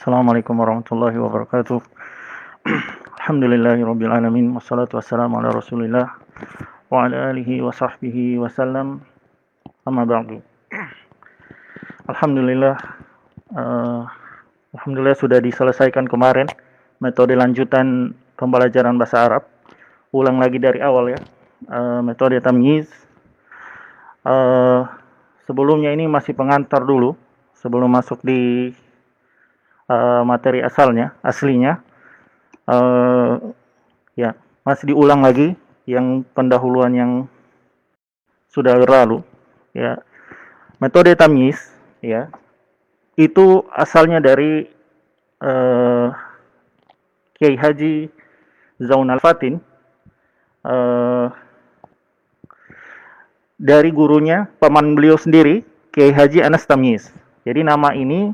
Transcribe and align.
Assalamualaikum 0.00 0.56
warahmatullahi 0.56 1.12
wabarakatuh. 1.20 1.76
Alhamdulillahirabbil 3.20 4.08
alamin 4.08 4.48
wassalatu 4.56 4.96
wassalamu 4.96 5.36
ala 5.36 5.52
Rasulillah 5.52 6.16
wa 6.88 7.04
ala 7.04 7.28
alihi 7.36 7.60
wa 7.60 7.68
sahbihi 7.68 8.40
wasallam. 8.40 9.04
Amma 9.84 10.08
ba'du. 10.08 10.40
Alhamdulillah 12.16 12.80
uh, 13.52 14.08
Alhamdulillah 14.72 15.20
sudah 15.20 15.36
diselesaikan 15.36 16.08
kemarin 16.08 16.48
metode 17.04 17.36
lanjutan 17.36 18.16
pembelajaran 18.40 18.96
bahasa 18.96 19.28
Arab. 19.28 19.44
Ulang 20.16 20.40
lagi 20.40 20.56
dari 20.56 20.80
awal 20.80 21.12
ya. 21.12 21.20
Uh, 21.68 22.00
metode 22.00 22.40
tamyiz. 22.40 22.88
Uh, 24.24 24.88
sebelumnya 25.44 25.92
ini 25.92 26.08
masih 26.08 26.32
pengantar 26.32 26.88
dulu 26.88 27.20
sebelum 27.52 27.92
masuk 27.92 28.24
di 28.24 28.72
uh, 29.90 30.22
materi 30.22 30.62
asalnya, 30.62 31.18
aslinya. 31.26 31.82
Uh, 32.70 33.50
ya, 34.14 34.38
masih 34.62 34.94
diulang 34.94 35.26
lagi 35.26 35.58
yang 35.90 36.22
pendahuluan 36.30 36.94
yang 36.94 37.12
sudah 38.54 38.78
berlalu. 38.78 39.26
Ya, 39.74 39.98
metode 40.78 41.10
tamyiz, 41.18 41.58
ya, 41.98 42.30
itu 43.18 43.66
asalnya 43.74 44.22
dari 44.22 44.70
uh, 45.42 46.14
Kiai 47.34 47.58
Haji 47.58 48.06
Zaun 48.78 49.10
Al 49.10 49.18
Fatin. 49.18 49.58
Uh, 50.60 51.32
dari 53.60 53.92
gurunya, 53.92 54.48
paman 54.56 54.96
beliau 54.96 55.20
sendiri, 55.20 55.60
Kiai 55.92 56.16
Haji 56.16 56.40
Anas 56.40 56.64
Tamyiz. 56.64 57.12
Jadi 57.44 57.60
nama 57.60 57.92
ini 57.92 58.32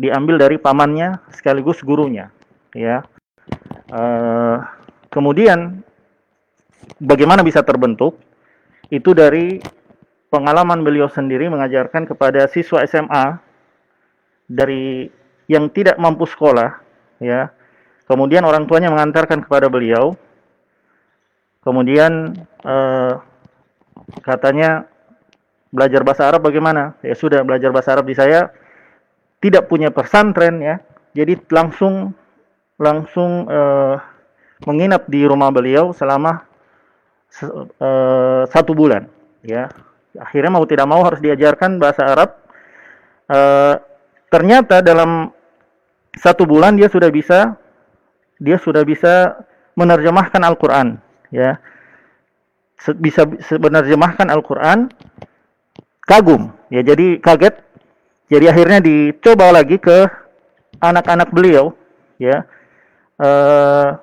diambil 0.00 0.40
dari 0.40 0.56
pamannya 0.56 1.20
sekaligus 1.36 1.84
gurunya 1.84 2.32
ya. 2.72 3.04
Uh, 3.92 4.62
kemudian 5.12 5.84
bagaimana 6.96 7.44
bisa 7.44 7.60
terbentuk? 7.60 8.16
Itu 8.88 9.12
dari 9.12 9.60
pengalaman 10.32 10.80
beliau 10.80 11.06
sendiri 11.12 11.52
mengajarkan 11.52 12.08
kepada 12.08 12.48
siswa 12.48 12.82
SMA 12.88 13.38
dari 14.48 15.12
yang 15.50 15.68
tidak 15.68 16.00
mampu 16.00 16.24
sekolah 16.24 16.80
ya. 17.20 17.52
Kemudian 18.08 18.42
orang 18.42 18.66
tuanya 18.66 18.90
mengantarkan 18.90 19.46
kepada 19.46 19.70
beliau. 19.70 20.18
Kemudian 21.60 22.34
uh, 22.64 23.20
katanya 24.24 24.88
belajar 25.70 26.02
bahasa 26.02 26.26
Arab 26.26 26.42
bagaimana? 26.42 26.98
Ya 27.04 27.14
sudah 27.14 27.44
belajar 27.46 27.70
bahasa 27.70 27.94
Arab 27.94 28.10
di 28.10 28.16
saya 28.18 28.50
tidak 29.40 29.66
punya 29.66 29.88
pesantren 29.88 30.60
ya, 30.60 30.76
jadi 31.16 31.40
langsung 31.48 32.12
langsung 32.80 33.48
uh, 33.48 33.96
menginap 34.68 35.08
di 35.08 35.24
rumah 35.24 35.48
beliau 35.52 35.92
selama 35.96 36.44
uh, 37.80 38.44
satu 38.48 38.72
bulan 38.76 39.08
ya. 39.44 39.68
Akhirnya 40.18 40.50
mau 40.50 40.66
tidak 40.66 40.90
mau 40.90 41.00
harus 41.06 41.22
diajarkan 41.22 41.78
bahasa 41.78 42.02
Arab. 42.02 42.30
Uh, 43.30 43.78
ternyata 44.26 44.82
dalam 44.82 45.30
satu 46.18 46.42
bulan 46.46 46.74
dia 46.74 46.90
sudah 46.90 47.10
bisa 47.10 47.54
dia 48.40 48.56
sudah 48.58 48.82
bisa 48.82 49.38
menerjemahkan 49.78 50.42
Al-Quran 50.42 50.98
ya 51.30 51.60
bisa 52.96 53.28
menerjemahkan 53.60 54.26
Al-Quran 54.32 54.88
kagum 56.08 56.50
ya 56.72 56.80
jadi 56.82 57.20
kaget 57.20 57.60
jadi 58.30 58.54
akhirnya 58.54 58.78
dicoba 58.78 59.50
lagi 59.50 59.74
ke 59.82 60.06
anak-anak 60.78 61.34
beliau, 61.34 61.74
ya, 62.16 62.46
uh, 63.18 63.98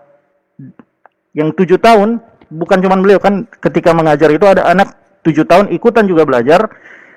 yang 1.31 1.55
tujuh 1.55 1.79
tahun, 1.79 2.19
bukan 2.51 2.77
cuma 2.83 2.99
beliau 2.99 3.23
kan, 3.23 3.47
ketika 3.63 3.95
mengajar 3.95 4.27
itu 4.29 4.43
ada 4.43 4.67
anak 4.67 4.93
tujuh 5.23 5.47
tahun 5.47 5.71
ikutan 5.71 6.03
juga 6.05 6.27
belajar, 6.27 6.67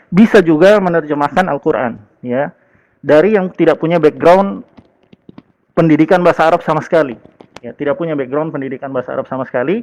bisa 0.06 0.38
juga 0.38 0.78
menerjemahkan 0.78 1.50
Al-Quran, 1.50 1.98
ya, 2.22 2.54
dari 3.02 3.34
yang 3.34 3.50
tidak 3.50 3.82
punya 3.82 3.98
background 3.98 4.62
pendidikan 5.74 6.22
bahasa 6.22 6.46
Arab 6.46 6.62
sama 6.62 6.78
sekali, 6.78 7.18
ya, 7.58 7.74
tidak 7.74 7.98
punya 7.98 8.14
background 8.14 8.54
pendidikan 8.54 8.94
bahasa 8.94 9.18
Arab 9.18 9.26
sama 9.26 9.42
sekali, 9.50 9.82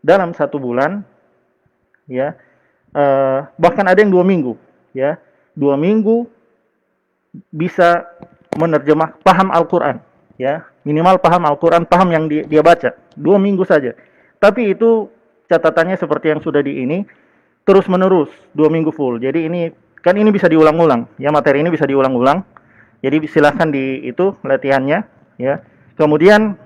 dalam 0.00 0.32
satu 0.32 0.56
bulan, 0.56 1.04
ya, 2.08 2.32
uh, 2.96 3.52
bahkan 3.60 3.84
ada 3.84 4.00
yang 4.00 4.08
dua 4.08 4.24
minggu, 4.24 4.56
ya, 4.96 5.20
dua 5.52 5.76
minggu 5.76 6.24
bisa 7.50 8.06
menerjemah 8.54 9.18
paham 9.22 9.50
Al-Quran 9.50 9.98
ya. 10.38 10.66
Minimal 10.84 11.18
paham 11.18 11.48
Al-Quran 11.48 11.88
paham 11.88 12.12
yang 12.12 12.24
dia, 12.28 12.44
dia 12.44 12.60
baca. 12.60 12.92
Dua 13.16 13.40
minggu 13.40 13.64
saja. 13.64 13.96
Tapi 14.38 14.76
itu 14.76 15.08
catatannya 15.48 15.96
seperti 15.96 16.34
yang 16.34 16.40
sudah 16.44 16.60
di 16.60 16.84
ini 16.84 16.98
terus 17.64 17.88
menerus 17.88 18.28
dua 18.52 18.68
minggu 18.68 18.92
full. 18.92 19.16
Jadi 19.16 19.48
ini 19.48 19.72
kan 20.04 20.14
ini 20.14 20.28
bisa 20.28 20.46
diulang-ulang. 20.46 21.08
Ya 21.16 21.32
materi 21.32 21.64
ini 21.64 21.72
bisa 21.72 21.88
diulang-ulang. 21.88 22.44
Jadi 23.00 23.24
silahkan 23.28 23.68
di 23.68 24.04
itu 24.04 24.36
latihannya 24.44 24.98
ya. 25.40 25.64
Kemudian 25.96 26.56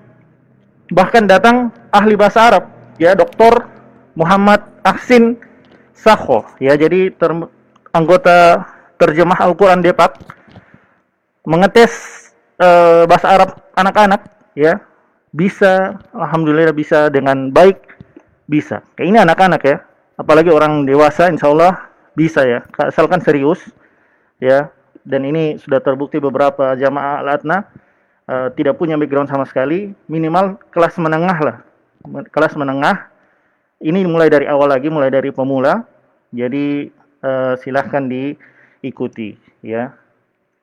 bahkan 0.91 1.23
datang 1.23 1.71
ahli 1.93 2.19
bahasa 2.19 2.51
Arab 2.51 2.63
ya 2.99 3.15
doktor 3.15 3.67
Muhammad 4.19 4.63
Ahsin 4.83 5.39
Sakho 5.95 6.43
ya. 6.59 6.75
Jadi 6.75 7.15
ter, 7.15 7.31
anggota 7.95 8.67
terjemah 8.99 9.39
Al-Quran 9.39 9.79
Depak 9.79 10.38
mengetes 11.49 11.93
uh, 12.61 13.09
bahasa 13.09 13.27
Arab 13.33 13.49
anak-anak 13.73 14.21
ya. 14.53 14.77
Bisa 15.33 15.97
alhamdulillah 16.13 16.73
bisa 16.73 17.09
dengan 17.09 17.49
baik 17.49 17.81
bisa. 18.45 18.85
Kayak 18.93 19.07
ini 19.09 19.17
anak-anak 19.17 19.61
ya. 19.65 19.77
Apalagi 20.21 20.53
orang 20.53 20.85
dewasa 20.85 21.33
insya 21.33 21.49
Allah 21.49 21.89
bisa 22.13 22.45
ya. 22.45 22.61
Asalkan 22.77 23.25
serius 23.25 23.65
ya. 24.37 24.69
Dan 25.01 25.25
ini 25.25 25.57
sudah 25.57 25.81
terbukti 25.81 26.21
beberapa 26.21 26.77
jamaah 26.77 27.25
al-adna 27.25 27.65
uh, 28.29 28.53
tidak 28.53 28.77
punya 28.77 28.93
background 28.97 29.29
sama 29.29 29.49
sekali. 29.49 29.93
Minimal 30.05 30.61
kelas 30.69 30.97
menengah 31.01 31.37
lah. 31.41 31.57
Kelas 32.29 32.53
menengah. 32.53 33.09
Ini 33.79 34.05
mulai 34.05 34.29
dari 34.29 34.45
awal 34.45 34.69
lagi 34.69 34.89
mulai 34.89 35.09
dari 35.09 35.33
pemula. 35.33 35.81
Jadi 36.29 36.89
uh, 37.25 37.53
silahkan 37.57 38.05
diikuti 38.05 39.33
ya 39.65 39.98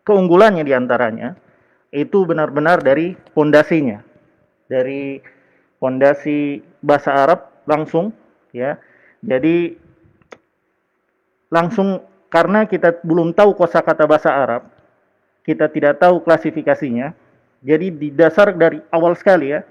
keunggulannya 0.06 0.62
di 0.62 0.70
antaranya 0.70 1.34
itu 1.90 2.22
benar-benar 2.22 2.80
dari 2.80 3.18
fondasinya, 3.34 3.98
dari 4.70 5.18
fondasi 5.82 6.62
bahasa 6.78 7.10
Arab 7.26 7.40
langsung, 7.66 8.14
ya. 8.54 8.78
Jadi 9.26 9.74
langsung 11.50 12.06
karena 12.30 12.64
kita 12.70 13.02
belum 13.02 13.34
tahu 13.34 13.58
kosakata 13.58 14.06
bahasa 14.06 14.30
Arab, 14.30 14.70
kita 15.42 15.66
tidak 15.66 15.98
tahu 15.98 16.22
klasifikasinya. 16.22 17.10
Jadi 17.66 17.90
di 17.90 18.08
dasar 18.14 18.54
dari 18.54 18.78
awal 18.94 19.18
sekali 19.18 19.50
ya, 19.50 19.66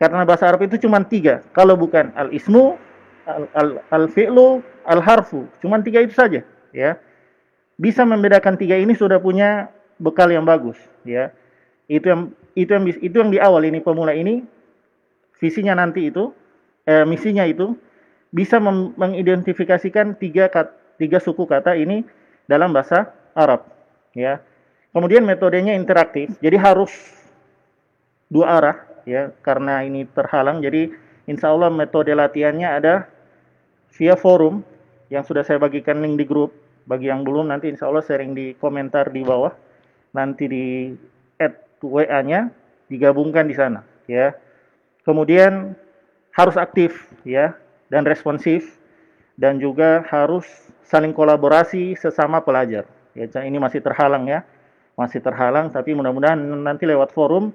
karena 0.00 0.24
bahasa 0.24 0.48
Arab 0.48 0.64
itu 0.64 0.80
cuma 0.80 1.04
tiga, 1.04 1.44
kalau 1.52 1.76
bukan 1.76 2.08
al-ismu, 2.16 2.80
al-fi'lu, 3.92 4.64
al 4.86 5.02
al-harfu, 5.02 5.44
cuma 5.60 5.82
tiga 5.82 6.00
itu 6.00 6.14
saja, 6.14 6.40
ya 6.72 6.96
bisa 7.76 8.02
membedakan 8.08 8.56
tiga 8.56 8.76
ini 8.76 8.96
sudah 8.96 9.20
punya 9.20 9.68
bekal 10.00 10.28
yang 10.32 10.44
bagus 10.44 10.76
ya. 11.04 11.32
Itu 11.86 12.08
yang 12.08 12.20
itu 12.56 12.70
yang 12.72 12.84
itu 12.88 13.16
yang 13.16 13.30
di 13.30 13.38
awal 13.38 13.62
ini 13.68 13.78
pemula 13.84 14.16
ini 14.16 14.42
visinya 15.36 15.76
nanti 15.76 16.08
itu 16.08 16.32
eh, 16.88 17.04
misinya 17.04 17.44
itu 17.44 17.76
bisa 18.32 18.58
mengidentifikasikan 18.96 20.16
tiga 20.18 20.48
tiga 20.96 21.18
suku 21.20 21.44
kata 21.44 21.76
ini 21.76 22.02
dalam 22.48 22.72
bahasa 22.72 23.12
Arab 23.36 23.68
ya. 24.16 24.40
Kemudian 24.96 25.28
metodenya 25.28 25.76
interaktif 25.76 26.32
jadi 26.40 26.56
harus 26.56 26.90
dua 28.32 28.58
arah 28.58 28.76
ya 29.04 29.30
karena 29.44 29.84
ini 29.84 30.08
terhalang. 30.10 30.64
Jadi 30.64 30.90
insya 31.28 31.52
Allah 31.52 31.68
metode 31.68 32.10
latihannya 32.16 32.68
ada 32.68 32.94
via 33.94 34.16
forum 34.16 34.64
yang 35.12 35.22
sudah 35.22 35.46
saya 35.46 35.60
bagikan 35.60 36.02
link 36.02 36.18
di 36.18 36.26
grup 36.26 36.50
bagi 36.86 37.10
yang 37.10 37.26
belum 37.26 37.50
nanti 37.50 37.66
insya 37.68 37.90
Allah 37.90 38.06
sharing 38.06 38.32
di 38.32 38.54
komentar 38.56 39.10
di 39.10 39.26
bawah. 39.26 39.52
Nanti 40.14 40.48
di 40.48 40.94
add 41.36 41.82
WA-nya 41.82 42.48
digabungkan 42.88 43.44
di 43.50 43.54
sana 43.58 43.82
ya. 44.06 44.32
Kemudian 45.02 45.74
harus 46.32 46.56
aktif 46.56 47.10
ya 47.26 47.54
dan 47.90 48.06
responsif 48.06 48.78
dan 49.36 49.60
juga 49.60 50.06
harus 50.08 50.46
saling 50.86 51.12
kolaborasi 51.12 51.98
sesama 51.98 52.40
pelajar. 52.40 52.86
Ya, 53.12 53.26
ini 53.44 53.58
masih 53.58 53.82
terhalang 53.82 54.30
ya. 54.30 54.46
Masih 54.96 55.20
terhalang 55.20 55.68
tapi 55.68 55.92
mudah-mudahan 55.92 56.40
nanti 56.40 56.88
lewat 56.88 57.12
forum 57.12 57.52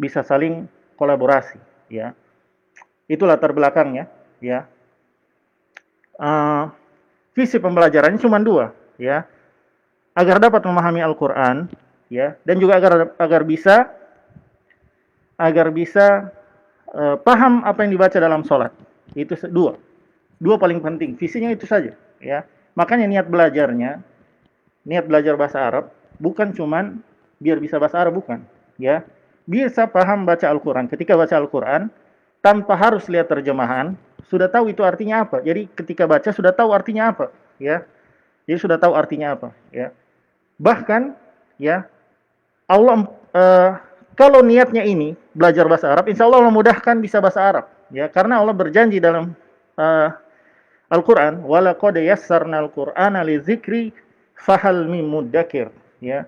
bisa 0.00 0.24
saling 0.24 0.64
kolaborasi 0.96 1.60
ya. 1.92 2.16
Itu 3.10 3.28
latar 3.28 3.52
belakangnya 3.52 4.08
ya. 4.40 4.64
Uh, 6.18 6.72
visi 7.38 7.62
pembelajarannya 7.62 8.18
cuma 8.18 8.42
dua, 8.42 8.74
ya. 8.98 9.22
Agar 10.18 10.42
dapat 10.42 10.66
memahami 10.66 10.98
Al-Quran, 10.98 11.70
ya. 12.10 12.34
Dan 12.42 12.58
juga 12.58 12.82
agar 12.82 13.14
agar 13.14 13.46
bisa 13.46 13.94
agar 15.38 15.70
bisa 15.70 16.34
uh, 16.90 17.16
paham 17.22 17.62
apa 17.62 17.86
yang 17.86 17.94
dibaca 17.94 18.18
dalam 18.18 18.42
sholat. 18.42 18.74
Itu 19.14 19.38
dua. 19.48 19.78
Dua 20.42 20.58
paling 20.58 20.82
penting. 20.82 21.14
Visinya 21.14 21.48
itu 21.54 21.64
saja 21.64 21.94
ya. 22.18 22.42
Makanya 22.74 23.06
niat 23.06 23.26
belajarnya 23.30 24.02
niat 24.82 25.04
belajar 25.06 25.38
bahasa 25.38 25.62
Arab 25.62 25.94
bukan 26.18 26.50
cuman 26.50 26.98
biar 27.38 27.62
bisa 27.62 27.78
bahasa 27.78 28.02
Arab 28.02 28.18
bukan 28.18 28.42
ya. 28.82 29.06
Bisa 29.48 29.88
paham 29.88 30.28
baca 30.28 30.44
Al-Quran. 30.50 30.90
Ketika 30.90 31.16
baca 31.16 31.38
Al-Quran 31.38 31.88
tanpa 32.44 32.74
harus 32.78 33.06
lihat 33.10 33.28
terjemahan 33.28 33.98
sudah 34.28 34.46
tahu 34.46 34.70
itu 34.70 34.84
artinya 34.84 35.24
apa 35.24 35.40
jadi 35.42 35.66
ketika 35.72 36.04
baca 36.04 36.30
sudah 36.30 36.52
tahu 36.52 36.70
artinya 36.74 37.10
apa 37.10 37.32
ya 37.58 37.82
jadi 38.44 38.58
sudah 38.60 38.76
tahu 38.78 38.94
artinya 38.94 39.34
apa 39.34 39.52
ya 39.74 39.90
bahkan 40.58 41.14
ya 41.58 41.86
Allah 42.68 43.08
uh, 43.32 43.70
kalau 44.18 44.42
niatnya 44.42 44.82
ini 44.82 45.14
belajar 45.30 45.70
bahasa 45.70 45.94
Arab, 45.94 46.10
insya 46.10 46.26
Allah 46.26 46.42
Allah 46.42 46.50
mudahkan 46.50 46.98
bisa 46.98 47.22
bahasa 47.22 47.38
Arab. 47.38 47.70
Ya, 47.94 48.10
karena 48.10 48.42
Allah 48.42 48.50
berjanji 48.50 48.98
dalam 48.98 49.30
uh, 49.78 50.10
Al-Quran, 50.90 51.46
walaqad 51.46 52.02
yassarna 52.02 52.66
al-Qur'ana 52.66 53.22
li 53.22 53.38
dzikri 53.38 53.94
fahal 54.34 54.90
mim. 54.90 55.06
Ya, 56.02 56.26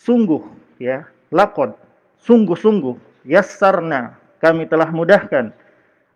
sungguh, 0.00 0.40
ya, 0.80 1.04
lakod, 1.28 1.76
sungguh-sungguh, 2.24 2.96
yassarna, 3.28 4.16
kami 4.38 4.66
telah 4.70 4.90
mudahkan 4.90 5.50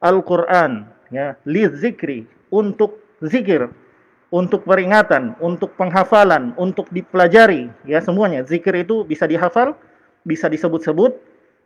Al-Quran, 0.02 0.86
ya, 1.14 1.38
li 1.46 1.66
dzikri, 1.70 2.26
untuk 2.50 2.98
zikir, 3.22 3.70
untuk 4.32 4.64
peringatan, 4.66 5.36
untuk 5.38 5.76
penghafalan, 5.78 6.56
untuk 6.58 6.88
dipelajari, 6.90 7.70
ya 7.86 8.02
semuanya. 8.02 8.42
Zikir 8.42 8.72
itu 8.82 9.04
bisa 9.06 9.28
dihafal, 9.28 9.76
bisa 10.24 10.48
disebut-sebut, 10.48 11.14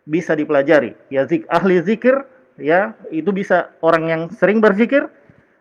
bisa 0.04 0.34
dipelajari. 0.34 0.98
Ya 1.08 1.24
zik 1.24 1.46
ahli 1.48 1.80
zikir, 1.80 2.26
ya 2.58 2.92
itu 3.14 3.30
bisa 3.30 3.72
orang 3.80 4.04
yang 4.10 4.22
sering 4.34 4.58
berzikir 4.58 5.08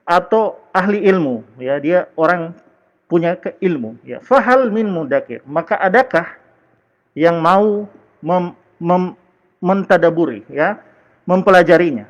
atau 0.06 0.60
ahli 0.74 1.02
ilmu, 1.06 1.46
ya 1.58 1.78
dia 1.80 2.10
orang 2.18 2.58
punya 3.06 3.38
keilmu. 3.38 4.02
Ya 4.02 4.20
fahal 4.20 4.74
min 4.74 4.90
mudakir. 4.90 5.46
Maka 5.46 5.78
adakah 5.78 6.26
yang 7.14 7.40
mau 7.40 7.86
mem, 8.20 8.58
mem, 8.82 9.14
mentadaburi, 9.62 10.44
ya 10.52 10.80
mempelajarinya? 11.28 12.08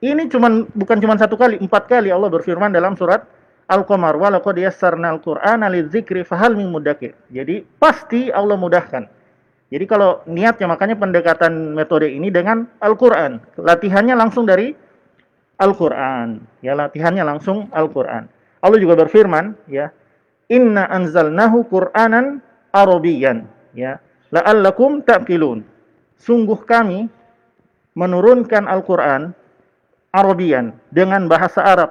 Ini 0.00 0.28
cuman 0.28 0.68
bukan 0.76 0.98
cuma 1.00 1.16
satu 1.16 1.40
kali, 1.40 1.56
empat 1.56 1.88
kali 1.88 2.12
Allah 2.12 2.28
berfirman 2.28 2.68
dalam 2.68 2.94
surat 3.00 3.24
Al-Qamar 3.66 4.14
wa 4.14 4.28
laqad 4.30 4.60
yassarna 4.60 5.10
al-Qur'ana 5.10 5.66
lidzikri 5.72 6.22
fahal 6.22 6.54
min 6.54 6.70
mudakkir. 6.70 7.16
Jadi 7.32 7.66
pasti 7.80 8.30
Allah 8.30 8.54
mudahkan. 8.54 9.08
Jadi 9.66 9.84
kalau 9.90 10.22
niatnya 10.30 10.70
makanya 10.70 10.94
pendekatan 10.94 11.74
metode 11.74 12.06
ini 12.06 12.30
dengan 12.30 12.70
Al-Qur'an. 12.78 13.42
Latihannya 13.58 14.14
langsung 14.14 14.46
dari 14.46 14.70
Al-Qur'an. 15.58 16.38
Ya 16.62 16.78
latihannya 16.78 17.26
langsung 17.26 17.66
Al-Qur'an. 17.74 18.30
Allah 18.62 18.78
juga 18.78 18.94
berfirman 18.94 19.58
ya, 19.66 19.90
"Inna 20.52 20.86
anzalnahu 20.86 21.66
Qur'anan 21.66 22.38
Arabiyyan." 22.70 23.48
Ya, 23.74 23.98
la'allakum 24.30 25.02
ta'qilun. 25.02 25.66
Sungguh 26.16 26.58
kami 26.64 27.08
menurunkan 27.96 28.68
Al-Qur'an 28.68 29.32
Arabian 30.12 30.76
dengan 30.92 31.28
bahasa 31.28 31.60
Arab. 31.64 31.90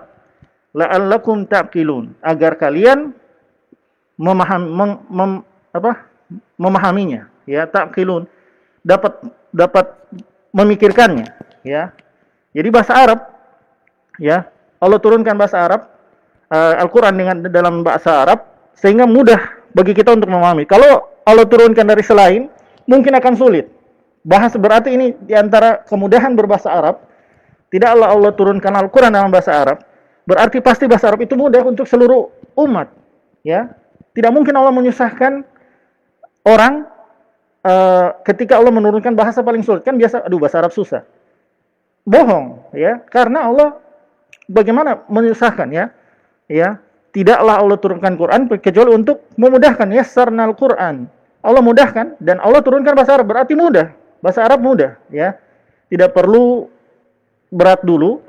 La'allakum 0.76 1.46
taqilun. 1.46 2.18
Agar 2.26 2.58
kalian 2.58 3.14
memaham 4.18 4.62
mem, 4.66 4.92
mem, 5.08 5.32
apa? 5.72 6.10
Memahaminya 6.58 7.30
ya 7.46 7.70
taqilun. 7.70 8.26
Dapat 8.86 9.14
dapat 9.54 9.86
memikirkannya 10.54 11.30
ya. 11.66 11.94
Jadi 12.56 12.68
bahasa 12.72 12.94
Arab 12.96 13.20
ya 14.22 14.48
Allah 14.80 15.00
turunkan 15.02 15.36
bahasa 15.36 15.60
Arab 15.60 15.82
uh, 16.50 16.82
Al-Qur'an 16.82 17.16
dengan 17.16 17.46
dalam 17.50 17.84
bahasa 17.84 18.26
Arab 18.26 18.40
sehingga 18.78 19.08
mudah 19.08 19.40
bagi 19.76 19.92
kita 19.92 20.16
untuk 20.16 20.32
memahami. 20.32 20.64
Kalau 20.68 21.08
Allah 21.28 21.46
turunkan 21.48 21.84
dari 21.84 22.04
selain 22.06 22.48
mungkin 22.86 23.12
akan 23.18 23.34
sulit 23.36 23.75
bahasa 24.26 24.58
berarti 24.58 24.90
ini 24.90 25.14
di 25.22 25.38
antara 25.38 25.86
kemudahan 25.86 26.34
berbahasa 26.34 26.74
Arab 26.74 27.06
tidak 27.70 27.94
Allah 27.94 28.10
Allah 28.10 28.32
turunkan 28.34 28.74
Al-Quran 28.74 29.14
dalam 29.14 29.30
bahasa 29.30 29.54
Arab 29.54 29.78
Berarti 30.26 30.58
pasti 30.58 30.90
bahasa 30.90 31.14
Arab 31.14 31.22
itu 31.22 31.38
mudah 31.38 31.62
untuk 31.62 31.86
seluruh 31.86 32.34
umat, 32.58 32.90
ya. 33.46 33.70
Tidak 34.18 34.32
mungkin 34.34 34.58
Allah 34.58 34.74
menyusahkan 34.74 35.46
orang 36.50 36.90
uh, 37.62 38.10
ketika 38.26 38.58
Allah 38.58 38.74
menurunkan 38.74 39.14
bahasa 39.14 39.46
paling 39.46 39.62
sulit. 39.62 39.86
Kan 39.86 40.02
biasa, 40.02 40.26
aduh 40.26 40.42
bahasa 40.42 40.66
Arab 40.66 40.74
susah. 40.74 41.06
Bohong, 42.10 42.74
ya. 42.74 43.06
Karena 43.06 43.46
Allah 43.46 43.78
bagaimana 44.50 45.06
menyusahkan, 45.06 45.70
ya. 45.70 45.94
Ya, 46.50 46.78
tidaklah 47.14 47.62
Allah 47.62 47.78
turunkan 47.78 48.14
Quran 48.18 48.42
kecuali 48.62 48.94
untuk 48.94 49.30
memudahkan 49.38 49.90
ya 49.94 50.06
sarnal 50.06 50.54
Quran. 50.58 51.10
Allah 51.46 51.62
mudahkan 51.62 52.18
dan 52.18 52.42
Allah 52.42 52.62
turunkan 52.66 52.98
bahasa 52.98 53.18
Arab 53.18 53.30
berarti 53.30 53.54
mudah. 53.54 53.94
Bahasa 54.20 54.46
Arab 54.46 54.64
mudah, 54.64 55.00
ya. 55.10 55.36
Tidak 55.90 56.12
perlu 56.12 56.68
berat 57.54 57.86
dulu, 57.86 58.20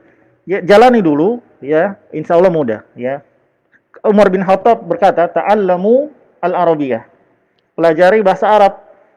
ya 0.47 0.63
jalani 0.63 1.03
dulu 1.03 1.43
ya. 1.61 1.99
Insya 2.15 2.39
Allah 2.39 2.53
mudah 2.53 2.81
ya. 2.95 3.21
Umar 4.07 4.31
bin 4.31 4.47
Khattab 4.47 4.87
berkata 4.87 5.27
ta'allamu 5.27 6.15
al-arabiyah 6.41 7.17
pelajari 7.77 8.25
bahasa 8.25 8.49
Arab. 8.49 8.75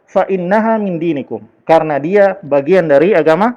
Fa 0.10 0.26
innaha 0.26 0.82
min 0.82 0.98
dinikum. 0.98 1.46
Karena 1.64 2.02
dia 2.02 2.42
bagian 2.42 2.90
dari 2.90 3.14
agama 3.14 3.54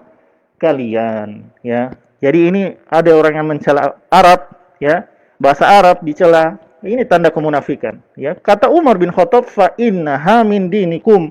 kalian 0.60 1.48
ya. 1.64 1.90
Jadi 2.22 2.38
ini 2.52 2.62
ada 2.86 3.10
orang 3.16 3.40
yang 3.40 3.48
mencela 3.48 3.98
Arab 4.12 4.52
ya. 4.78 5.08
Bahasa 5.40 5.66
Arab 5.66 6.04
dicela. 6.06 6.60
Ini 6.82 7.06
tanda 7.06 7.30
kemunafikan 7.30 8.02
ya. 8.18 8.36
Kata 8.36 8.68
Umar 8.68 8.98
bin 8.98 9.14
Khattab 9.14 9.48
fa 9.48 9.72
innaha 9.80 10.42
min 10.44 10.68
dinikum 10.68 11.30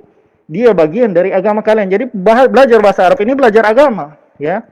dia 0.52 0.76
bagian 0.76 1.16
dari 1.16 1.32
agama 1.32 1.64
kalian. 1.64 1.88
Jadi 1.88 2.12
belajar 2.52 2.84
bahasa 2.84 3.08
Arab 3.08 3.24
ini 3.24 3.32
belajar 3.32 3.64
agama 3.64 4.20
ya. 4.36 4.68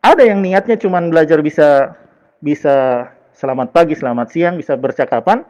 Ada 0.00 0.24
yang 0.24 0.40
niatnya 0.40 0.80
cuma 0.80 1.04
belajar 1.04 1.44
bisa 1.44 1.92
bisa 2.40 3.10
selamat 3.36 3.76
pagi, 3.76 3.92
selamat 3.92 4.26
siang, 4.32 4.54
bisa 4.56 4.72
bercakapan, 4.78 5.44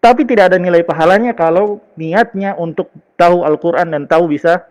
tapi 0.00 0.24
tidak 0.24 0.54
ada 0.54 0.58
nilai 0.62 0.80
pahalanya 0.86 1.36
kalau 1.36 1.84
niatnya 1.98 2.56
untuk 2.56 2.88
tahu 3.20 3.44
Al-Quran 3.44 3.92
dan 3.92 4.02
tahu 4.08 4.30
bisa 4.30 4.64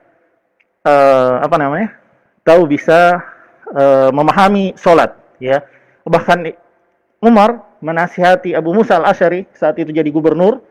uh, 0.87 1.43
apa 1.45 1.55
namanya, 1.61 1.93
tahu 2.41 2.65
bisa 2.65 3.21
uh, 3.69 4.09
memahami 4.09 4.73
sholat, 4.79 5.13
ya. 5.37 5.61
Bahkan 6.07 6.47
Umar 7.21 7.77
menasihati 7.83 8.57
Abu 8.57 8.73
Musa 8.73 8.97
al 8.97 9.13
Ashari 9.13 9.45
saat 9.53 9.77
itu 9.77 9.93
jadi 9.93 10.09
gubernur, 10.09 10.63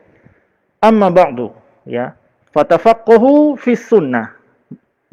amma 0.83 1.07
ba'du, 1.13 1.53
ya, 1.87 2.17
fatafaqquhu 2.57 3.53
fis 3.61 3.85
sunnah. 3.85 4.33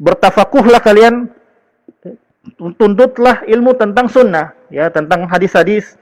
Bertafakuhlah 0.01 0.81
kalian 0.81 1.29
tuntutlah 2.57 3.45
ilmu 3.45 3.77
tentang 3.77 4.09
sunnah, 4.09 4.57
ya, 4.73 4.89
tentang 4.89 5.29
hadis-hadis, 5.29 6.01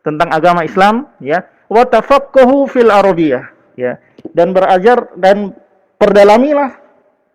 tentang 0.00 0.32
agama 0.32 0.64
Islam, 0.64 1.12
ya. 1.20 1.44
Wa 1.68 1.84
tafaqquhu 1.84 2.64
fil 2.72 2.88
arabiyah, 2.88 3.52
ya. 3.76 4.00
Dan 4.32 4.56
belajar 4.56 5.12
dan 5.20 5.52
perdalamilah 6.00 6.72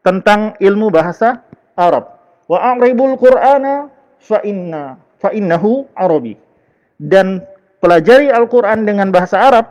tentang 0.02 0.58
ilmu 0.58 0.90
bahasa 0.90 1.46
Arab. 1.78 2.10
Wa 2.50 2.74
a'ribul 2.74 3.16
Qur'ana 3.16 3.88
fa 4.18 4.42
inna 4.42 4.98
fa 5.22 5.30
innahu 5.32 5.88
arabi. 5.96 6.36
Dan 7.00 7.40
pelajari 7.80 8.28
Al-Qur'an 8.34 8.84
dengan 8.84 9.14
bahasa 9.14 9.40
Arab 9.40 9.66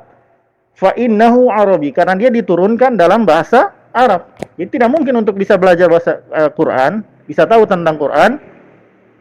fa 0.76 0.90
innahu 0.96 1.52
arabi 1.52 1.92
karena 1.92 2.16
dia 2.18 2.30
diturunkan 2.32 2.96
dalam 2.96 3.24
bahasa 3.28 3.72
Arab. 3.92 4.32
Jadi 4.56 4.80
tidak 4.80 4.90
mungkin 4.90 5.20
untuk 5.20 5.36
bisa 5.36 5.60
belajar 5.60 5.86
bahasa 5.86 6.24
Al-Qur'an, 6.32 7.04
bisa 7.28 7.44
tahu 7.44 7.68
tentang 7.68 8.00
Quran 8.00 8.40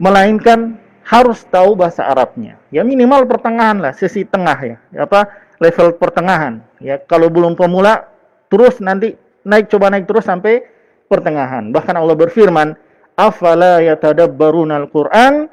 melainkan 0.00 0.80
harus 1.04 1.44
tahu 1.52 1.76
bahasa 1.76 2.08
Arabnya. 2.08 2.56
Ya 2.72 2.80
minimal 2.82 3.28
pertengahan 3.28 3.78
lah, 3.78 3.92
sisi 3.92 4.24
tengah 4.24 4.58
ya. 4.64 4.76
Apa 4.96 5.28
level 5.60 5.94
pertengahan. 6.00 6.64
Ya 6.80 6.98
kalau 6.98 7.28
belum 7.28 7.54
pemula 7.54 8.08
terus 8.48 8.80
nanti 8.80 9.14
naik 9.46 9.68
coba 9.70 9.92
naik 9.92 10.08
terus 10.08 10.26
sampai 10.26 10.64
pertengahan. 11.06 11.70
Bahkan 11.70 11.94
Allah 11.94 12.16
berfirman, 12.16 12.74
"Afala 13.14 13.84
yatadabbaruna 13.84 14.80
al-Qur'an 14.80 15.46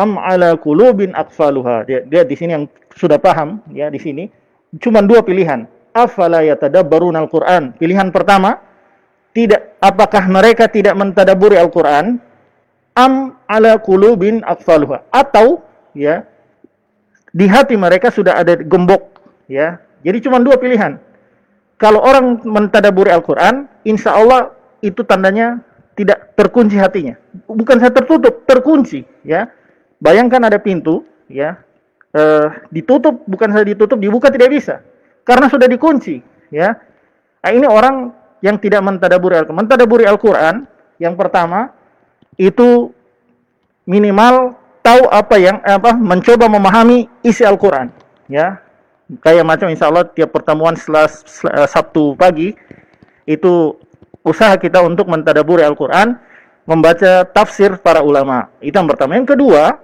am 0.00 0.16
ala 0.16 0.56
qulubin 0.56 1.12
aqfaluha." 1.12 1.84
Dia, 1.84 2.00
dia 2.08 2.22
di 2.24 2.34
sini 2.34 2.50
yang 2.56 2.64
sudah 2.96 3.20
paham 3.20 3.60
ya 3.72 3.92
di 3.92 4.00
sini 4.00 4.24
cuma 4.80 5.04
dua 5.04 5.20
pilihan. 5.24 5.68
Afala 5.92 6.40
yatadabbaruna 6.40 7.20
al-Qur'an. 7.20 7.76
Pilihan 7.76 8.08
pertama, 8.08 8.56
tidak 9.36 9.76
apakah 9.80 10.24
mereka 10.28 10.68
tidak 10.68 10.96
mentadaburi 10.96 11.60
Al-Qur'an? 11.60 12.20
am 12.92 13.40
ala 13.48 13.80
kulubin 13.80 14.44
akfaluha 14.44 15.08
atau 15.08 15.64
ya 15.96 16.28
di 17.32 17.48
hati 17.48 17.72
mereka 17.72 18.12
sudah 18.12 18.36
ada 18.36 18.52
gembok 18.60 19.16
ya 19.48 19.80
jadi 20.04 20.20
cuma 20.20 20.36
dua 20.44 20.60
pilihan 20.60 21.00
kalau 21.82 21.98
orang 21.98 22.38
mentadaburi 22.46 23.10
Al-Quran, 23.10 23.66
insya 23.82 24.14
Allah 24.14 24.54
itu 24.86 25.02
tandanya 25.02 25.58
tidak 25.98 26.30
terkunci 26.38 26.78
hatinya. 26.78 27.18
Bukan 27.50 27.82
saya 27.82 27.90
tertutup, 27.90 28.46
terkunci. 28.46 29.02
Ya, 29.26 29.50
bayangkan 29.98 30.46
ada 30.46 30.62
pintu, 30.62 31.02
ya, 31.26 31.58
eh, 32.12 32.46
ditutup, 32.72 33.24
bukan 33.24 33.48
saya 33.52 33.64
ditutup, 33.66 33.98
dibuka 33.98 34.28
tidak 34.28 34.52
bisa, 34.52 34.80
karena 35.24 35.48
sudah 35.48 35.66
dikunci. 35.68 36.20
Ya, 36.52 36.76
nah, 37.40 37.50
ini 37.50 37.64
orang 37.64 38.12
yang 38.44 38.60
tidak 38.60 38.84
mentadaburi 38.84 39.40
Al-Quran. 39.40 39.58
Mentadaburi 39.64 40.04
Al-Quran, 40.04 40.68
yang 41.00 41.16
pertama 41.16 41.72
itu 42.36 42.92
minimal 43.88 44.54
tahu 44.82 45.08
apa 45.08 45.36
yang 45.38 45.58
apa 45.62 45.94
mencoba 45.96 46.50
memahami 46.50 47.08
isi 47.24 47.46
Al-Quran. 47.46 47.88
Ya, 48.28 48.60
kayak 49.20 49.44
macam 49.44 49.68
insya 49.68 49.88
Allah 49.88 50.08
tiap 50.08 50.32
pertemuan 50.32 50.76
setelah, 50.76 51.08
setelah 51.08 51.68
Sabtu 51.68 52.16
pagi 52.16 52.56
itu 53.28 53.76
usaha 54.22 54.54
kita 54.56 54.80
untuk 54.82 55.10
mentadaburi 55.10 55.66
Al-Quran, 55.66 56.16
membaca 56.64 57.26
tafsir 57.26 57.76
para 57.82 58.00
ulama. 58.00 58.48
Itu 58.62 58.78
yang 58.78 58.88
pertama. 58.88 59.18
Yang 59.18 59.34
kedua, 59.34 59.78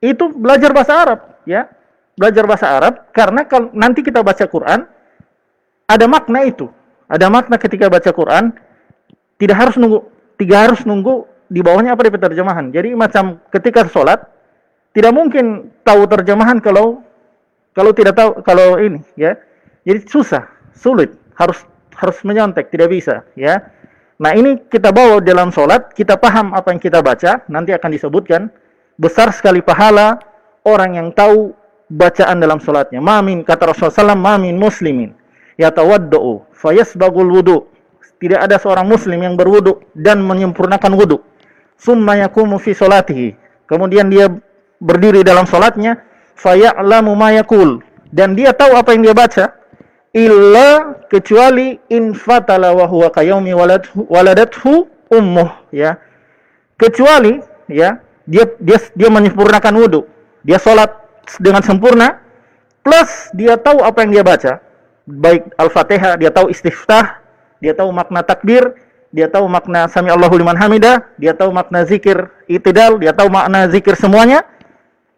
itu 0.00 0.30
belajar 0.32 0.70
bahasa 0.72 0.92
Arab, 0.94 1.20
ya. 1.48 1.64
Belajar 2.18 2.44
bahasa 2.44 2.66
Arab 2.68 3.08
karena 3.16 3.48
kalau 3.48 3.72
nanti 3.72 4.04
kita 4.04 4.20
baca 4.20 4.44
Quran 4.44 4.84
ada 5.88 6.04
makna 6.04 6.44
itu. 6.44 6.68
Ada 7.08 7.32
makna 7.32 7.56
ketika 7.56 7.88
baca 7.88 8.12
Quran 8.12 8.52
tidak 9.40 9.56
harus 9.56 9.80
nunggu 9.80 10.04
tidak 10.36 10.58
harus 10.68 10.80
nunggu 10.84 11.24
di 11.48 11.64
bawahnya 11.64 11.96
apa 11.96 12.04
di 12.04 12.20
terjemahan. 12.20 12.68
Jadi 12.68 12.92
macam 12.92 13.40
ketika 13.48 13.88
sholat 13.88 14.28
tidak 14.92 15.16
mungkin 15.16 15.72
tahu 15.86 16.04
terjemahan 16.04 16.60
kalau 16.60 17.00
kalau 17.72 17.96
tidak 17.96 18.12
tahu 18.18 18.44
kalau 18.44 18.76
ini 18.76 19.00
ya. 19.16 19.38
Jadi 19.88 20.04
susah, 20.04 20.44
sulit, 20.76 21.16
harus 21.32 21.64
harus 21.96 22.18
menyontek, 22.20 22.68
tidak 22.68 22.92
bisa 22.92 23.24
ya. 23.32 23.72
Nah, 24.18 24.34
ini 24.34 24.58
kita 24.66 24.90
bawa 24.90 25.22
dalam 25.22 25.48
sholat, 25.54 25.94
kita 25.94 26.18
paham 26.18 26.50
apa 26.50 26.74
yang 26.74 26.82
kita 26.82 26.98
baca, 26.98 27.46
nanti 27.46 27.70
akan 27.70 27.90
disebutkan 27.94 28.50
besar 28.98 29.30
sekali 29.30 29.62
pahala 29.62 30.18
orang 30.64 30.98
yang 30.98 31.08
tahu 31.12 31.54
bacaan 31.90 32.42
dalam 32.42 32.58
sholatnya. 32.58 32.98
Mamin 32.98 33.44
kata 33.44 33.70
Rasulullah 33.70 34.14
SAW, 34.14 34.18
mamin 34.18 34.54
muslimin 34.56 35.14
yatawaddau 35.58 36.46
fayasbagul 36.54 37.30
wudu. 37.30 37.58
Tidak 38.18 38.38
ada 38.38 38.58
seorang 38.58 38.90
muslim 38.90 39.22
yang 39.22 39.38
berwudu 39.38 39.78
dan 39.94 40.18
menyempurnakan 40.26 40.90
wudu. 40.98 41.22
Summa 41.78 42.18
yakumu 42.18 42.58
fi 42.58 42.74
sholatihi. 42.74 43.38
Kemudian 43.70 44.10
dia 44.10 44.26
berdiri 44.82 45.22
dalam 45.22 45.46
sholatnya 45.46 46.02
faya'lamu 46.38 47.14
ma 47.18 47.34
yakul 47.34 47.82
dan 48.14 48.38
dia 48.38 48.54
tahu 48.54 48.78
apa 48.78 48.94
yang 48.94 49.02
dia 49.04 49.14
baca 49.14 49.44
illa 50.14 50.96
kecuali 51.10 51.76
in 51.92 52.14
fatala 52.14 52.72
wa 52.72 52.86
huwa 52.86 53.10
kayaumi 53.12 53.52
waladathu 54.08 54.88
ummuh 55.12 55.50
ya 55.74 55.98
kecuali 56.78 57.42
ya 57.68 58.00
dia 58.24 58.44
dia 58.62 58.78
dia 58.96 59.08
menyempurnakan 59.12 59.74
wudhu 59.76 60.06
dia 60.44 60.58
sholat 60.58 60.90
dengan 61.38 61.62
sempurna 61.62 62.18
plus 62.82 63.30
dia 63.36 63.58
tahu 63.58 63.84
apa 63.84 64.04
yang 64.06 64.20
dia 64.20 64.24
baca. 64.24 64.52
Baik 65.08 65.48
al-fatihah 65.56 66.20
dia 66.20 66.28
tahu 66.28 66.52
istiftah 66.52 67.24
dia 67.64 67.72
tahu 67.72 67.88
makna 67.90 68.20
takbir 68.20 68.76
dia 69.08 69.24
tahu 69.24 69.48
makna 69.48 69.88
sami 69.88 70.12
Allahu 70.12 70.36
liman 70.36 70.52
hamidah 70.52 71.00
dia 71.16 71.32
tahu 71.32 71.48
makna 71.48 71.88
zikir 71.88 72.28
itidal 72.44 73.00
dia 73.00 73.16
tahu 73.16 73.32
makna 73.32 73.64
zikir 73.72 73.96
semuanya 73.96 74.44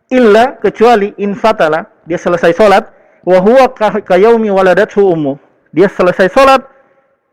illa 0.06 0.54
kecuali 0.62 1.10
in 1.18 1.34
fatala 1.34 1.90
dia 2.06 2.14
selesai 2.14 2.54
sholat 2.54 2.86
wa 3.26 3.38
huwa 3.42 3.66
kayaumi 4.06 4.46
waladathu 4.46 5.10
ummu 5.10 5.42
dia 5.74 5.90
selesai 5.90 6.30
sholat 6.30 6.62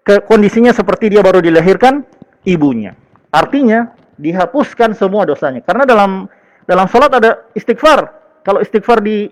ke 0.08 0.24
kondisinya 0.24 0.72
seperti 0.72 1.12
dia 1.12 1.20
baru 1.20 1.44
dilahirkan 1.44 2.00
ibunya. 2.48 2.96
Artinya 3.28 3.92
dihapuskan 4.16 4.96
semua 4.96 5.28
dosanya. 5.28 5.60
Karena 5.60 5.84
dalam 5.84 6.32
dalam 6.68 6.86
sholat 6.92 7.12
ada 7.16 7.48
istighfar. 7.56 8.12
Kalau 8.44 8.60
istighfar 8.60 9.00
di 9.00 9.32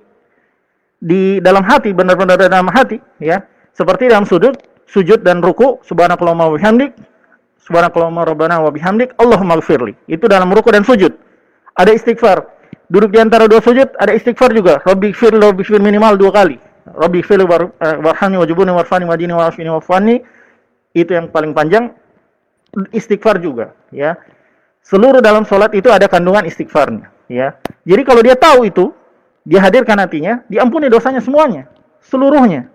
di 0.95 1.37
dalam 1.43 1.61
hati 1.67 1.91
benar-benar 1.91 2.39
dalam 2.39 2.71
hati 2.71 2.97
ya. 3.19 3.43
Seperti 3.75 4.07
dalam 4.07 4.23
sujud 4.23 4.55
sujud 4.87 5.19
dan 5.19 5.43
ruku 5.43 5.83
subhanakallahumma 5.83 6.47
wa 6.47 6.55
bihamdik 6.55 6.95
subhanakallahumma 7.59 8.23
rabbana 8.23 8.63
wa 8.63 8.71
bihamdik 8.71 9.11
Allahumma 9.19 9.59
gfirli 9.59 9.91
itu 10.07 10.25
dalam 10.31 10.47
ruku 10.55 10.71
dan 10.71 10.87
sujud. 10.87 11.11
Ada 11.75 11.91
istighfar. 11.91 12.55
Duduk 12.87 13.11
di 13.11 13.19
antara 13.19 13.51
dua 13.51 13.59
sujud 13.59 13.91
ada 13.99 14.15
istighfar 14.15 14.55
juga. 14.55 14.79
Rabbi 14.87 15.11
gfir 15.11 15.35
Rabbi 15.35 15.61
gfir 15.67 15.83
minimal 15.83 16.15
dua 16.15 16.31
kali. 16.31 16.55
Rabbi 16.87 17.19
gfir 17.19 17.43
eh, 17.43 17.97
warhani 17.99 18.39
wajibuni 18.39 18.71
warfani 18.71 19.03
warfini 19.03 19.69
warfani 19.75 20.15
itu 20.95 21.11
yang 21.11 21.27
paling 21.27 21.51
panjang. 21.51 21.91
Istighfar 22.95 23.43
juga 23.43 23.75
ya. 23.91 24.15
Seluruh 24.83 25.19
dalam 25.19 25.43
sholat 25.43 25.75
itu 25.75 25.91
ada 25.91 26.07
kandungan 26.07 26.47
istighfarnya 26.47 27.14
ya. 27.31 27.57
Jadi 27.85 28.01
kalau 28.03 28.21
dia 28.21 28.35
tahu 28.37 28.67
itu 28.67 28.91
dia 29.45 29.61
hadirkan 29.61 29.97
hatinya, 30.01 30.41
diampuni 30.49 30.89
dosanya 30.89 31.21
semuanya, 31.21 31.69
seluruhnya. 32.01 32.69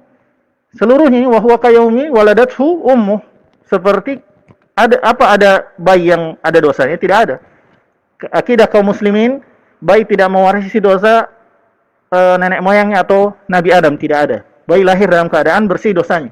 Seluruhnya 0.71 1.27
wa 1.27 1.43
huwa 1.43 1.59
kayaumi 1.59 2.15
waladathu 2.15 2.87
ummu 2.87 3.19
seperti 3.67 4.23
ada 4.79 5.03
apa 5.03 5.25
ada 5.35 5.51
bayi 5.75 6.15
yang 6.15 6.39
ada 6.39 6.59
dosanya 6.63 6.95
tidak 6.95 7.19
ada. 7.27 7.37
Akidah 8.31 8.71
kaum 8.71 8.87
muslimin 8.87 9.43
bayi 9.83 10.07
tidak 10.07 10.31
mewarisi 10.31 10.79
dosa 10.79 11.27
e, 12.07 12.19
nenek 12.39 12.63
moyangnya 12.63 13.03
atau 13.03 13.35
Nabi 13.51 13.75
Adam 13.75 13.99
tidak 13.99 14.19
ada. 14.31 14.39
Bayi 14.71 14.87
lahir 14.87 15.11
dalam 15.11 15.27
keadaan 15.27 15.67
bersih 15.67 15.91
dosanya. 15.91 16.31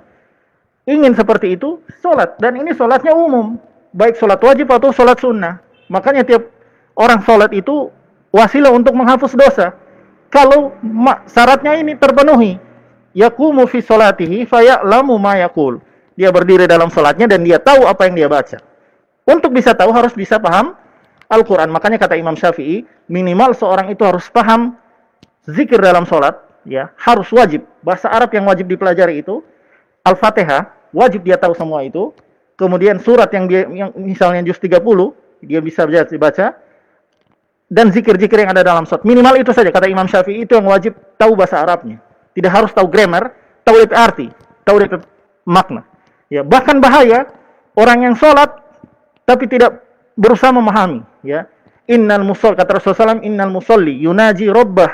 Ingin 0.88 1.12
seperti 1.12 1.52
itu, 1.52 1.84
sholat. 2.00 2.40
Dan 2.40 2.56
ini 2.56 2.72
sholatnya 2.72 3.12
umum. 3.12 3.60
Baik 3.92 4.16
sholat 4.16 4.40
wajib 4.40 4.72
atau 4.72 4.88
sholat 4.88 5.20
sunnah. 5.20 5.60
Makanya 5.92 6.25
tiap 6.25 6.48
orang 6.96 7.20
sholat 7.20 7.52
itu 7.52 7.92
wasilah 8.35 8.73
untuk 8.73 8.94
menghapus 8.97 9.32
dosa. 9.35 9.75
Kalau 10.28 10.76
syaratnya 11.28 11.80
ini 11.80 11.97
terpenuhi. 11.97 12.61
Yakumu 13.16 13.64
fi 13.64 13.80
sholatihi 13.80 14.44
faya'lamu 14.44 15.16
ma 15.16 15.40
yakul. 15.40 15.80
Dia 16.18 16.28
berdiri 16.35 16.68
dalam 16.68 16.90
sholatnya 16.92 17.30
dan 17.30 17.47
dia 17.47 17.56
tahu 17.62 17.88
apa 17.88 18.11
yang 18.11 18.14
dia 18.18 18.28
baca. 18.28 18.58
Untuk 19.28 19.54
bisa 19.54 19.73
tahu 19.73 19.92
harus 19.94 20.12
bisa 20.12 20.37
paham 20.37 20.75
Al-Quran. 21.28 21.68
Makanya 21.68 22.00
kata 22.00 22.16
Imam 22.16 22.35
Syafi'i, 22.35 22.85
minimal 23.06 23.52
seorang 23.52 23.92
itu 23.92 24.02
harus 24.02 24.26
paham 24.32 24.76
zikir 25.44 25.80
dalam 25.80 26.08
sholat, 26.08 26.37
ya 26.64 26.92
harus 27.00 27.28
wajib. 27.32 27.64
Bahasa 27.85 28.08
Arab 28.08 28.32
yang 28.32 28.49
wajib 28.49 28.68
dipelajari 28.68 29.20
itu 29.20 29.44
Al-Fatihah, 30.04 30.73
wajib 30.97 31.25
dia 31.25 31.37
tahu 31.37 31.52
semua 31.52 31.85
itu. 31.85 32.12
Kemudian 32.58 32.99
surat 32.99 33.30
yang 33.30 33.47
dia 33.47 33.70
yang 33.70 33.94
misalnya 33.94 34.42
juz 34.42 34.58
30, 34.58 34.82
dia 35.47 35.61
bisa 35.62 35.87
baca. 36.18 36.58
Dan 37.68 37.92
zikir-zikir 37.92 38.48
yang 38.48 38.56
ada 38.56 38.64
dalam 38.64 38.88
sholat. 38.88 39.04
Minimal 39.04 39.44
itu 39.44 39.52
saja 39.52 39.68
kata 39.68 39.92
Imam 39.92 40.08
Syafi'i 40.08 40.48
itu 40.48 40.56
yang 40.56 40.64
wajib 40.72 40.96
tahu 41.20 41.37
bahasa 41.37 41.60
Arabnya. 41.60 42.00
Tidak 42.32 42.48
harus 42.48 42.72
tahu 42.72 42.88
grammar, 42.88 43.37
tahu 43.60 43.84
DP 43.84 43.92
arti, 43.92 44.26
tahu 44.64 44.80
DP 44.80 45.04
makna. 45.44 45.84
Ya, 46.32 46.40
bahkan 46.40 46.80
bahaya 46.80 47.28
orang 47.78 48.10
yang 48.10 48.14
sholat 48.18 48.50
tapi 49.22 49.44
tidak 49.44 49.84
berusaha 50.18 50.50
memahami 50.50 51.06
ya 51.22 51.46
innal 51.87 52.26
musol 52.26 52.58
kata 52.58 52.82
Rasulullah 52.82 53.20
SAW 53.20 53.22
innal 53.22 53.54
musolli 53.54 53.94
yunaji 54.02 54.50
robbah 54.50 54.90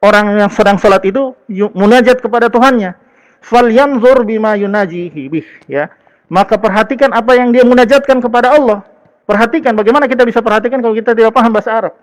orang 0.00 0.40
yang 0.40 0.48
sedang 0.48 0.80
sholat 0.80 1.04
itu 1.04 1.36
munajat 1.76 2.24
kepada 2.24 2.48
Tuhannya 2.48 2.96
fal 3.44 3.68
yanzur 3.68 4.24
bima 4.24 4.56
yunaji 4.56 5.12
bih 5.12 5.46
ya 5.68 5.92
maka 6.32 6.56
perhatikan 6.56 7.12
apa 7.12 7.36
yang 7.36 7.52
dia 7.52 7.66
munajatkan 7.66 8.24
kepada 8.24 8.56
Allah 8.56 8.80
perhatikan 9.28 9.76
bagaimana 9.76 10.08
kita 10.08 10.24
bisa 10.24 10.40
perhatikan 10.40 10.80
kalau 10.80 10.96
kita 10.96 11.12
tidak 11.12 11.34
paham 11.36 11.52
bahasa 11.52 11.70
Arab 11.76 11.94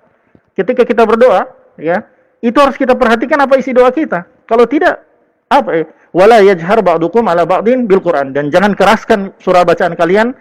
ketika 0.62 0.86
kita 0.86 1.04
berdoa 1.04 1.50
ya 1.82 2.06
itu 2.42 2.58
harus 2.58 2.78
kita 2.78 2.94
perhatikan 2.94 3.42
apa 3.42 3.58
isi 3.58 3.74
doa 3.74 3.90
kita 3.90 4.30
kalau 4.46 4.70
tidak 4.70 5.02
apa 5.50 5.70
ya 5.74 5.86
wala 6.16 6.40
yajhar 6.40 6.80
ba'dukum 6.80 7.26
ala 7.28 7.44
ba'din 7.44 7.90
bil 7.90 8.00
Quran 8.00 8.32
dan 8.32 8.48
jangan 8.54 8.78
keraskan 8.78 9.36
surah 9.42 9.66
bacaan 9.68 9.98
kalian 9.98 10.38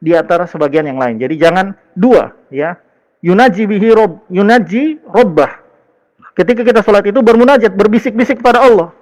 di 0.00 0.16
antara 0.16 0.48
sebagian 0.48 0.88
yang 0.88 0.98
lain. 0.98 1.20
Jadi 1.20 1.34
jangan 1.36 1.76
dua, 1.92 2.32
ya. 2.48 2.80
Yunaji 3.20 3.68
bihi 3.68 3.88
rob, 3.92 4.24
yunaji 4.32 5.04
robbah. 5.04 5.60
Ketika 6.32 6.64
kita 6.64 6.80
sholat 6.80 7.04
itu 7.04 7.20
bermunajat, 7.20 7.76
berbisik-bisik 7.76 8.40
kepada 8.40 8.64
Allah. 8.64 8.96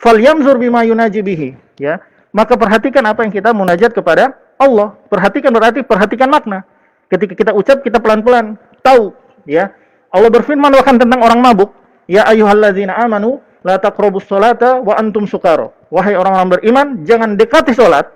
Fal 0.00 0.16
yamzur 0.16 0.56
bima 0.56 0.88
yunaji 0.88 1.20
bihi, 1.20 1.50
ya. 1.76 2.00
Maka 2.32 2.56
perhatikan 2.56 3.04
apa 3.04 3.28
yang 3.28 3.32
kita 3.32 3.52
munajat 3.52 3.92
kepada 3.92 4.32
Allah. 4.56 4.96
Perhatikan 5.12 5.52
berarti 5.52 5.84
perhatikan 5.84 6.32
makna. 6.32 6.64
Ketika 7.12 7.36
kita 7.36 7.52
ucap, 7.52 7.84
kita 7.84 8.00
pelan-pelan 8.00 8.56
tahu, 8.80 9.12
ya. 9.44 9.76
Allah 10.08 10.30
berfirman 10.32 10.72
bahkan 10.72 10.96
tentang 10.96 11.20
orang 11.20 11.40
mabuk, 11.40 11.70
ya 12.08 12.24
ayyuhalladzina 12.28 12.96
amanu 12.96 13.40
la 13.64 13.76
taqrabus 13.76 14.24
salata 14.24 14.80
wa 14.80 14.96
antum 14.96 15.28
sukaro. 15.28 15.72
Wahai 15.88 16.16
orang-orang 16.16 16.60
beriman, 16.60 16.86
jangan 17.04 17.36
dekati 17.36 17.72
salat 17.72 18.08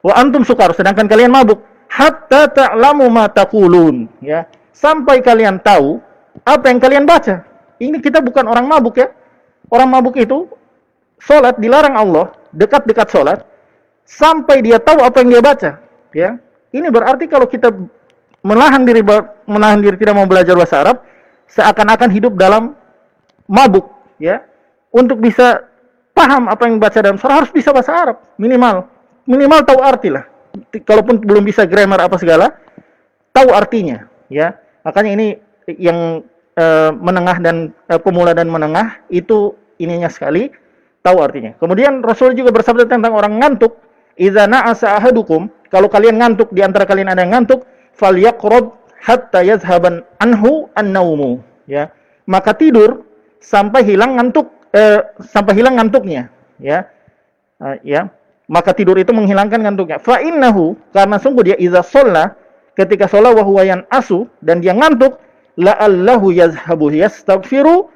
wa 0.00 0.12
antum 0.16 0.42
sukaro 0.42 0.72
sedangkan 0.72 1.06
kalian 1.06 1.28
mabuk 1.28 1.60
hatta 1.92 2.48
ta'lamu 2.48 3.04
ma 3.12 3.28
taqulun 3.28 4.08
ya 4.24 4.48
sampai 4.72 5.20
kalian 5.20 5.60
tahu 5.60 6.00
apa 6.48 6.72
yang 6.72 6.80
kalian 6.80 7.04
baca 7.04 7.44
ini 7.76 8.00
kita 8.00 8.24
bukan 8.24 8.48
orang 8.48 8.64
mabuk 8.64 8.96
ya 8.96 9.12
orang 9.68 9.92
mabuk 9.92 10.16
itu 10.16 10.48
salat 11.20 11.60
dilarang 11.60 12.00
Allah 12.00 12.32
dekat-dekat 12.56 13.12
salat 13.12 13.44
sampai 14.10 14.58
dia 14.64 14.82
tahu 14.82 15.06
apa 15.06 15.22
yang 15.22 15.38
dia 15.38 15.42
baca, 15.42 15.70
ya. 16.10 16.34
Ini 16.70 16.86
berarti 16.90 17.30
kalau 17.30 17.46
kita 17.46 17.70
menahan 18.42 18.82
diri 18.82 19.02
menahan 19.46 19.78
diri 19.78 19.94
tidak 19.98 20.18
mau 20.18 20.26
belajar 20.26 20.54
bahasa 20.58 20.82
Arab, 20.82 20.96
seakan-akan 21.50 22.10
hidup 22.14 22.38
dalam 22.38 22.78
mabuk, 23.50 23.90
ya. 24.22 24.46
Untuk 24.90 25.22
bisa 25.22 25.66
paham 26.14 26.50
apa 26.50 26.66
yang 26.66 26.82
baca 26.82 26.98
dalam 26.98 27.18
surah 27.18 27.42
harus 27.42 27.52
bisa 27.54 27.70
bahasa 27.70 27.94
Arab 27.94 28.16
minimal, 28.38 28.86
minimal 29.26 29.62
tahu 29.62 29.80
arti 29.82 30.10
lah. 30.10 30.26
Kalaupun 30.82 31.22
belum 31.22 31.46
bisa 31.46 31.62
grammar 31.66 32.02
apa 32.02 32.18
segala, 32.18 32.54
tahu 33.30 33.54
artinya, 33.54 34.06
ya. 34.26 34.54
Makanya 34.82 35.10
ini 35.14 35.26
yang 35.78 36.26
uh, 36.58 36.90
menengah 36.94 37.38
dan 37.38 37.56
uh, 37.86 38.00
pemula 38.02 38.34
dan 38.34 38.50
menengah 38.50 38.98
itu 39.12 39.54
ininya 39.78 40.10
sekali 40.10 40.50
tahu 41.00 41.22
artinya. 41.22 41.54
Kemudian 41.56 42.02
Rasul 42.02 42.34
juga 42.34 42.50
bersabda 42.50 42.90
tentang 42.90 43.14
orang 43.14 43.38
ngantuk, 43.38 43.78
"Idza 44.18 44.50
na'asa 44.50 44.98
ahadukum," 44.98 45.48
kalau 45.70 45.86
kalian 45.86 46.18
ngantuk 46.18 46.50
di 46.50 46.60
antara 46.66 46.84
kalian 46.84 47.14
ada 47.14 47.22
yang 47.22 47.32
ngantuk, 47.38 47.64
falyaqrab 47.94 48.79
hatta 49.00 49.40
yazhaban 49.40 50.04
anhu 50.20 50.68
an-naumu, 50.76 51.40
ya. 51.64 51.88
Maka 52.28 52.52
tidur 52.54 53.02
sampai 53.40 53.82
hilang 53.82 54.20
ngantuk 54.20 54.52
eh, 54.76 55.00
sampai 55.24 55.56
hilang 55.56 55.80
ngantuknya, 55.80 56.28
ya. 56.60 56.86
Uh, 57.60 57.76
ya. 57.84 58.08
Maka 58.50 58.74
tidur 58.74 58.98
itu 58.98 59.14
menghilangkan 59.14 59.62
ngantuknya. 59.62 60.02
Fa 60.02 60.18
innahu 60.18 60.74
karena 60.90 61.16
sungguh 61.22 61.52
dia 61.52 61.56
idza 61.60 61.86
shalla 61.86 62.34
ketika 62.74 63.06
sholat 63.06 63.36
wa 63.36 63.44
huwa 63.46 63.62
asu 63.94 64.26
dan 64.42 64.58
dia 64.58 64.74
ngantuk 64.74 65.22
la'allahu 65.54 66.34
yazhabu 66.34 66.90
yastaghfiru 66.90 67.92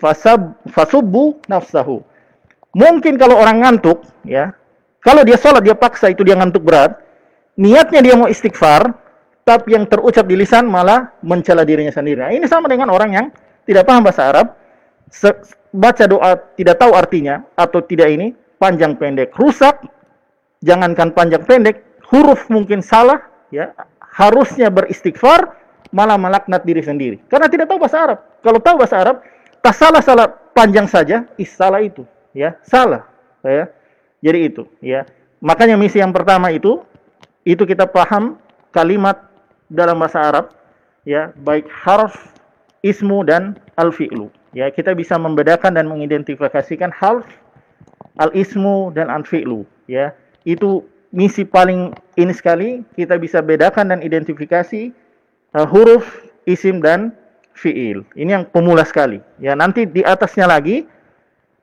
fasab 0.00 0.56
fasubbu 0.72 1.42
nafsahu. 1.50 2.00
Mungkin 2.72 3.20
kalau 3.20 3.36
orang 3.36 3.60
ngantuk 3.60 4.00
ya, 4.24 4.56
kalau 5.04 5.26
dia 5.28 5.36
sholat 5.36 5.60
dia 5.60 5.76
paksa 5.76 6.08
itu 6.08 6.24
dia 6.24 6.40
ngantuk 6.40 6.64
berat, 6.64 6.96
niatnya 7.60 8.00
dia 8.00 8.14
mau 8.16 8.32
istighfar, 8.32 8.96
tapi 9.42 9.74
yang 9.74 9.84
terucap 9.90 10.26
di 10.26 10.38
lisan 10.38 10.70
malah 10.70 11.10
mencela 11.22 11.66
dirinya 11.66 11.90
sendiri. 11.90 12.22
Nah, 12.22 12.30
ini 12.30 12.46
sama 12.46 12.70
dengan 12.70 12.90
orang 12.94 13.10
yang 13.10 13.26
tidak 13.66 13.86
paham 13.86 14.06
bahasa 14.06 14.30
Arab, 14.30 14.46
baca 15.74 16.04
doa 16.06 16.30
tidak 16.54 16.76
tahu 16.78 16.92
artinya 16.94 17.42
atau 17.58 17.82
tidak 17.82 18.10
ini 18.10 18.34
panjang 18.58 18.94
pendek 18.94 19.34
rusak, 19.34 19.82
jangankan 20.62 21.10
panjang 21.10 21.42
pendek, 21.42 21.82
huruf 22.10 22.46
mungkin 22.46 22.82
salah, 22.82 23.18
ya 23.50 23.74
harusnya 23.98 24.70
beristighfar, 24.70 25.58
malah 25.90 26.16
melaknat 26.16 26.62
diri 26.64 26.80
sendiri 26.80 27.16
karena 27.26 27.50
tidak 27.50 27.66
tahu 27.66 27.82
bahasa 27.82 27.98
Arab. 27.98 28.18
Kalau 28.42 28.58
tahu 28.62 28.76
bahasa 28.78 28.96
Arab, 28.98 29.16
tak 29.58 29.74
salah-salah 29.74 30.26
panjang 30.54 30.86
saja, 30.86 31.26
is 31.34 31.50
salah 31.50 31.82
itu, 31.82 32.06
ya, 32.30 32.54
salah, 32.62 33.06
ya. 33.42 33.70
Jadi 34.22 34.38
itu, 34.46 34.62
ya. 34.78 35.02
Makanya 35.42 35.74
misi 35.74 35.98
yang 35.98 36.14
pertama 36.14 36.54
itu 36.54 36.78
itu 37.42 37.66
kita 37.66 37.90
paham 37.90 38.38
kalimat 38.70 39.31
dalam 39.72 39.96
bahasa 39.96 40.20
Arab, 40.20 40.52
ya, 41.08 41.32
baik 41.40 41.64
harf, 41.72 42.36
ismu 42.84 43.24
dan 43.24 43.56
al-fi'lu. 43.80 44.28
Ya, 44.52 44.68
kita 44.68 44.92
bisa 44.92 45.16
membedakan 45.16 45.80
dan 45.80 45.88
mengidentifikasikan 45.88 46.92
harf, 46.92 47.24
al-ismu 48.20 48.92
dan 48.92 49.08
al-fi'lu, 49.08 49.64
ya. 49.88 50.12
Itu 50.44 50.84
misi 51.12 51.44
paling 51.44 51.92
ini 52.16 52.32
sekali 52.32 52.80
kita 52.96 53.20
bisa 53.20 53.44
bedakan 53.44 53.92
dan 53.92 54.00
identifikasi 54.00 54.90
uh, 55.54 55.66
huruf 55.68 56.24
isim 56.48 56.80
dan 56.80 57.12
fiil. 57.52 58.02
Ini 58.16 58.40
yang 58.40 58.44
pemula 58.48 58.82
sekali. 58.82 59.20
Ya 59.38 59.52
nanti 59.52 59.84
di 59.84 60.00
atasnya 60.00 60.48
lagi 60.48 60.88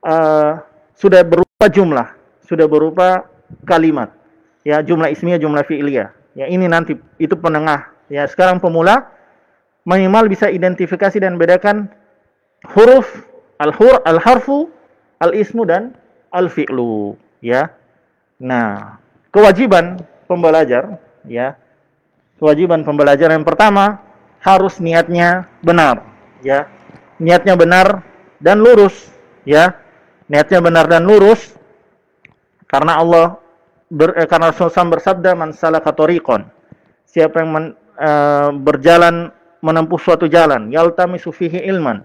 uh, 0.06 0.62
sudah 0.94 1.26
berupa 1.26 1.66
jumlah, 1.68 2.08
sudah 2.46 2.70
berupa 2.70 3.26
kalimat. 3.66 4.14
Ya 4.62 4.80
jumlah 4.86 5.10
ismiyah, 5.10 5.42
jumlah 5.42 5.66
fiiliyah. 5.66 6.14
Ya 6.38 6.46
ini 6.46 6.70
nanti 6.70 6.96
itu 7.18 7.34
penengah. 7.34 7.90
Ya 8.10 8.26
sekarang 8.26 8.58
pemula 8.58 9.10
minimal 9.86 10.28
bisa 10.30 10.50
identifikasi 10.50 11.18
dan 11.22 11.38
bedakan 11.38 11.90
huruf 12.76 13.06
al-hur 13.62 14.02
al-harfu, 14.04 14.70
al-ismu 15.22 15.64
dan 15.64 15.96
al-fi'lu. 16.34 17.16
Ya. 17.40 17.72
Nah, 18.42 18.98
kewajiban 19.32 20.02
pembelajar 20.26 21.00
ya 21.28 21.56
kewajiban 22.40 22.88
pembelajaran 22.88 23.44
yang 23.44 23.48
pertama 23.48 24.00
harus 24.40 24.80
niatnya 24.80 25.52
benar, 25.60 26.08
ya. 26.40 26.72
Niatnya 27.20 27.60
benar 27.60 28.08
dan 28.40 28.64
lurus, 28.64 29.12
ya. 29.44 29.76
Niatnya 30.32 30.64
benar 30.64 30.88
dan 30.88 31.04
lurus 31.04 31.60
karena 32.72 33.04
Allah 33.04 33.26
ber, 33.92 34.16
eh, 34.16 34.24
karena 34.24 34.56
Rasulullah 34.56 34.96
bersabda 34.96 35.36
man 35.36 35.52
salaka 35.52 35.92
tariqan. 35.92 36.48
Siapa 37.04 37.44
yang 37.44 37.50
men, 37.52 37.66
eh, 38.00 38.50
berjalan 38.56 39.36
menempuh 39.60 40.00
suatu 40.00 40.26
jalan, 40.32 40.72
yaltamisu 40.72 41.36
fihi 41.36 41.68
ilman 41.68 42.02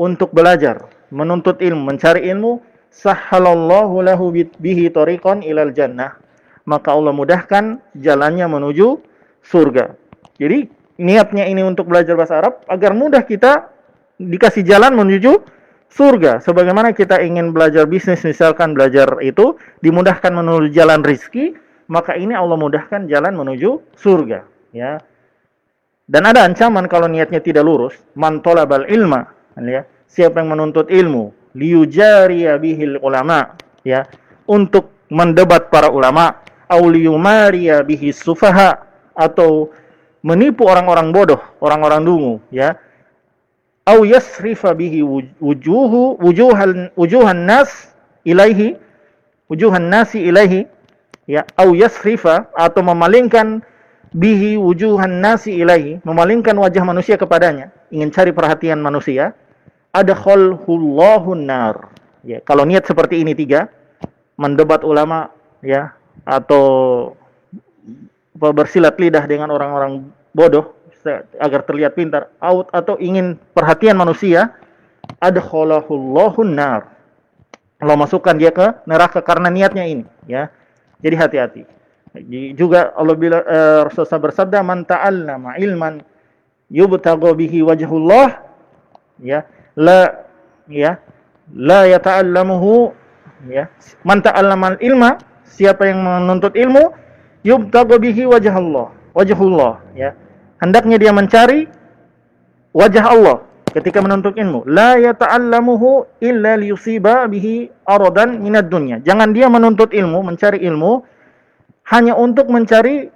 untuk 0.00 0.32
belajar, 0.32 0.88
menuntut 1.12 1.60
ilmu, 1.60 1.92
mencari 1.92 2.24
ilmu, 2.32 2.64
sahhalallahu 2.88 4.00
lahu 4.00 4.32
bihi 4.32 4.88
tariqan 4.88 5.44
ilal 5.44 5.70
jannah. 5.76 6.16
Maka 6.68 6.92
Allah 6.92 7.12
mudahkan 7.16 7.80
jalannya 7.96 8.44
menuju 8.44 9.00
surga. 9.44 9.96
Jadi 10.36 10.68
niatnya 11.00 11.48
ini 11.48 11.64
untuk 11.64 11.88
belajar 11.88 12.12
bahasa 12.18 12.40
Arab 12.40 12.60
agar 12.68 12.92
mudah 12.92 13.24
kita 13.24 13.72
dikasih 14.20 14.66
jalan 14.66 14.92
menuju 14.92 15.40
surga. 15.88 16.44
Sebagaimana 16.44 16.92
kita 16.92 17.24
ingin 17.24 17.56
belajar 17.56 17.88
bisnis 17.88 18.20
misalkan 18.26 18.76
belajar 18.76 19.16
itu 19.24 19.56
dimudahkan 19.80 20.28
menuju 20.28 20.68
jalan 20.76 21.00
rizki, 21.00 21.56
maka 21.88 22.14
ini 22.18 22.36
Allah 22.36 22.60
mudahkan 22.60 23.08
jalan 23.08 23.32
menuju 23.32 23.96
surga. 23.96 24.44
Ya. 24.76 25.00
Dan 26.08 26.24
ada 26.24 26.48
ancaman 26.48 26.88
kalau 26.88 27.04
niatnya 27.04 27.44
tidak 27.44 27.68
lurus, 27.68 27.92
man 28.16 28.40
talabal 28.40 28.88
ilma, 28.88 29.28
ya. 29.60 29.84
Siapa 30.08 30.40
yang 30.40 30.56
menuntut 30.56 30.88
ilmu, 30.88 31.52
liyujariya 31.52 32.56
bihil 32.56 32.96
ulama, 33.04 33.52
ya, 33.84 34.08
untuk 34.48 34.88
mendebat 35.12 35.68
para 35.68 35.92
ulama, 35.92 36.40
au 36.64 36.88
liyumariya 36.88 37.84
bihi 37.84 38.16
sufaha, 38.16 38.80
atau 39.12 39.68
menipu 40.24 40.64
orang-orang 40.64 41.12
bodoh, 41.12 41.40
orang-orang 41.60 42.00
dungu, 42.08 42.34
ya. 42.48 42.80
Au 43.84 44.04
yasrifa 44.04 44.72
bihi 44.76 45.00
wujuhu 45.40 46.20
wujuhan 46.20 46.92
wujuhan 46.92 47.48
nas 47.48 47.88
ilaihi 48.20 48.76
wujuhan 49.48 49.88
nasi 49.88 50.28
ilaihi 50.28 50.68
ya 51.24 51.48
au 51.56 51.72
yasrifa 51.72 52.52
atau 52.52 52.84
memalingkan 52.84 53.64
bihi 54.12 54.56
wujuhan 54.56 55.20
nasi 55.20 55.60
ilaihi 55.60 56.00
memalingkan 56.04 56.56
wajah 56.56 56.84
manusia 56.84 57.20
kepadanya 57.20 57.72
ingin 57.92 58.08
cari 58.08 58.32
perhatian 58.32 58.80
manusia 58.80 59.36
ada 59.92 60.12
khalhullahun 60.12 61.40
nar. 61.44 61.92
Ya 62.24 62.40
kalau 62.44 62.64
niat 62.68 62.84
seperti 62.84 63.24
ini 63.24 63.32
tiga 63.32 63.68
mendebat 64.36 64.84
ulama 64.84 65.32
ya 65.64 65.96
atau 66.28 67.12
bersilat 68.36 68.94
lidah 69.00 69.24
dengan 69.26 69.50
orang-orang 69.50 70.06
bodoh 70.36 70.76
agar 71.40 71.64
terlihat 71.64 71.96
pintar 71.96 72.28
out 72.42 72.68
atau 72.70 73.00
ingin 73.00 73.40
perhatian 73.56 73.96
manusia 73.96 74.52
adkhalahullahu 75.18 76.44
nar. 76.44 76.90
Allah 77.78 77.96
masukkan 77.96 78.34
dia 78.34 78.50
ke 78.50 78.74
neraka 78.84 79.22
karena 79.22 79.48
niatnya 79.48 79.86
ini 79.86 80.04
ya. 80.26 80.50
Jadi 80.98 81.14
hati-hati 81.14 81.77
juga 82.54 82.92
Allah 82.96 83.16
bila 83.16 83.38
uh, 83.42 83.80
Rasulullah 83.86 84.24
bersabda 84.30 84.58
man 84.64 84.82
ta'allama 84.84 85.58
ilman 85.60 86.02
yubtagha 86.68 87.30
bihi 87.34 87.64
wajhullah 87.64 88.42
ya 89.22 89.46
la 89.78 90.26
ya 90.68 91.00
la 91.54 91.88
yata'allamuhu 91.88 92.92
ya 93.48 93.70
man 94.04 94.20
ta'allama 94.20 94.76
ilma 94.82 95.16
siapa 95.48 95.90
yang 95.90 96.04
menuntut 96.04 96.54
ilmu 96.54 96.94
yubtagu 97.46 97.96
bihi 97.98 98.26
wajah 98.28 98.54
Allah, 98.54 98.86
wajhullah 99.16 99.82
ya. 99.94 100.14
Hendaknya 100.58 100.98
dia 100.98 101.12
mencari 101.14 101.70
wajah 102.74 103.04
Allah 103.08 103.36
ketika 103.70 104.02
menuntut 104.02 104.34
ilmu. 104.34 104.66
La 104.66 104.98
yata'allamuhu 104.98 106.06
illa 106.22 106.58
liyusiba 106.58 107.26
bihi 107.30 107.70
aradan 107.86 108.42
minad 108.42 108.66
dunya. 108.66 108.98
Jangan 109.02 109.30
dia 109.30 109.46
menuntut 109.46 109.94
ilmu, 109.94 110.22
mencari 110.26 110.62
ilmu 110.66 111.06
hanya 111.88 112.14
untuk 112.16 112.52
mencari 112.52 113.08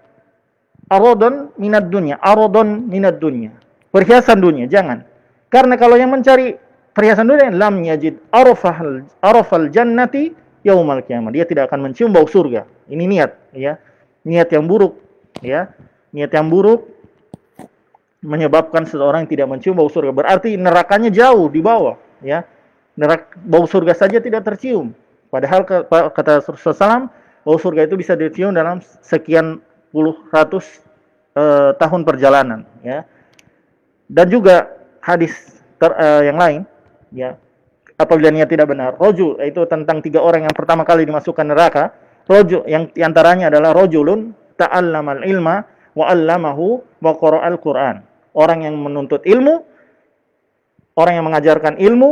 aradan 0.89 1.53
minad 1.61 1.89
dunya, 1.93 2.17
aradan 2.21 2.89
minad 2.89 3.21
dunya. 3.21 3.53
Perhiasan 3.93 4.41
dunia, 4.41 4.65
jangan. 4.65 5.05
Karena 5.53 5.77
kalau 5.77 6.01
yang 6.01 6.13
mencari 6.13 6.57
perhiasan 6.97 7.29
dunia 7.29 7.53
lam 7.53 7.85
yajid 7.85 8.17
arafal 8.33 9.05
arafal 9.21 9.69
jannati 9.69 10.33
yaumal 10.65 11.05
kiamat. 11.05 11.37
Dia 11.37 11.45
tidak 11.45 11.69
akan 11.69 11.93
mencium 11.93 12.09
bau 12.13 12.25
surga. 12.25 12.65
Ini 12.89 13.05
niat, 13.05 13.31
ya 13.53 13.77
niat 14.23 14.49
yang 14.55 14.65
buruk 14.67 14.99
ya 15.43 15.71
niat 16.15 16.31
yang 16.31 16.47
buruk 16.47 16.87
menyebabkan 18.23 18.87
seseorang 18.87 19.27
tidak 19.27 19.51
mencium 19.51 19.75
bau 19.75 19.91
surga 19.91 20.15
berarti 20.15 20.55
nerakanya 20.55 21.11
jauh 21.11 21.51
di 21.51 21.59
bawah 21.59 21.99
ya 22.23 22.47
nerak 22.95 23.35
bau 23.43 23.67
surga 23.67 23.99
saja 23.99 24.23
tidak 24.23 24.47
tercium 24.47 24.95
padahal 25.33 25.67
kata 25.91 26.47
Rasulullah 26.47 27.11
bahwa 27.43 27.59
surga 27.59 27.91
itu 27.91 27.95
bisa 27.99 28.15
dicium 28.15 28.55
dalam 28.55 28.79
sekian 29.03 29.61
puluh 29.91 30.17
ratus 30.31 30.83
uh, 31.35 31.75
tahun 31.77 32.07
perjalanan 32.07 32.65
ya. 32.83 33.05
Dan 34.07 34.27
juga 34.29 34.71
hadis 35.03 35.33
ter, 35.77 35.91
uh, 35.93 36.23
yang 36.23 36.39
lain 36.39 36.61
ya. 37.13 37.37
Apabila 37.99 38.35
niat 38.35 38.51
tidak 38.51 38.67
benar. 38.73 38.99
Roju 38.99 39.39
itu 39.45 39.63
tentang 39.71 40.03
tiga 40.03 40.19
orang 40.25 40.49
yang 40.49 40.55
pertama 40.57 40.83
kali 40.83 41.07
dimasukkan 41.07 41.47
neraka. 41.47 41.95
Roju 42.27 42.67
yang 42.67 42.91
di 42.91 43.03
antaranya 43.03 43.51
adalah 43.51 43.71
rojulun 43.75 44.35
ta'allamal 44.59 45.23
ilma 45.23 45.63
wa 45.95 46.05
'allamahu 46.11 46.83
wa 46.99 47.13
qara'al 47.15 47.59
Qur'an. 47.63 48.03
Orang 48.33 48.65
yang 48.65 48.75
menuntut 48.81 49.23
ilmu 49.29 49.61
orang 50.97 51.21
yang 51.21 51.27
mengajarkan 51.29 51.77
ilmu 51.81 52.11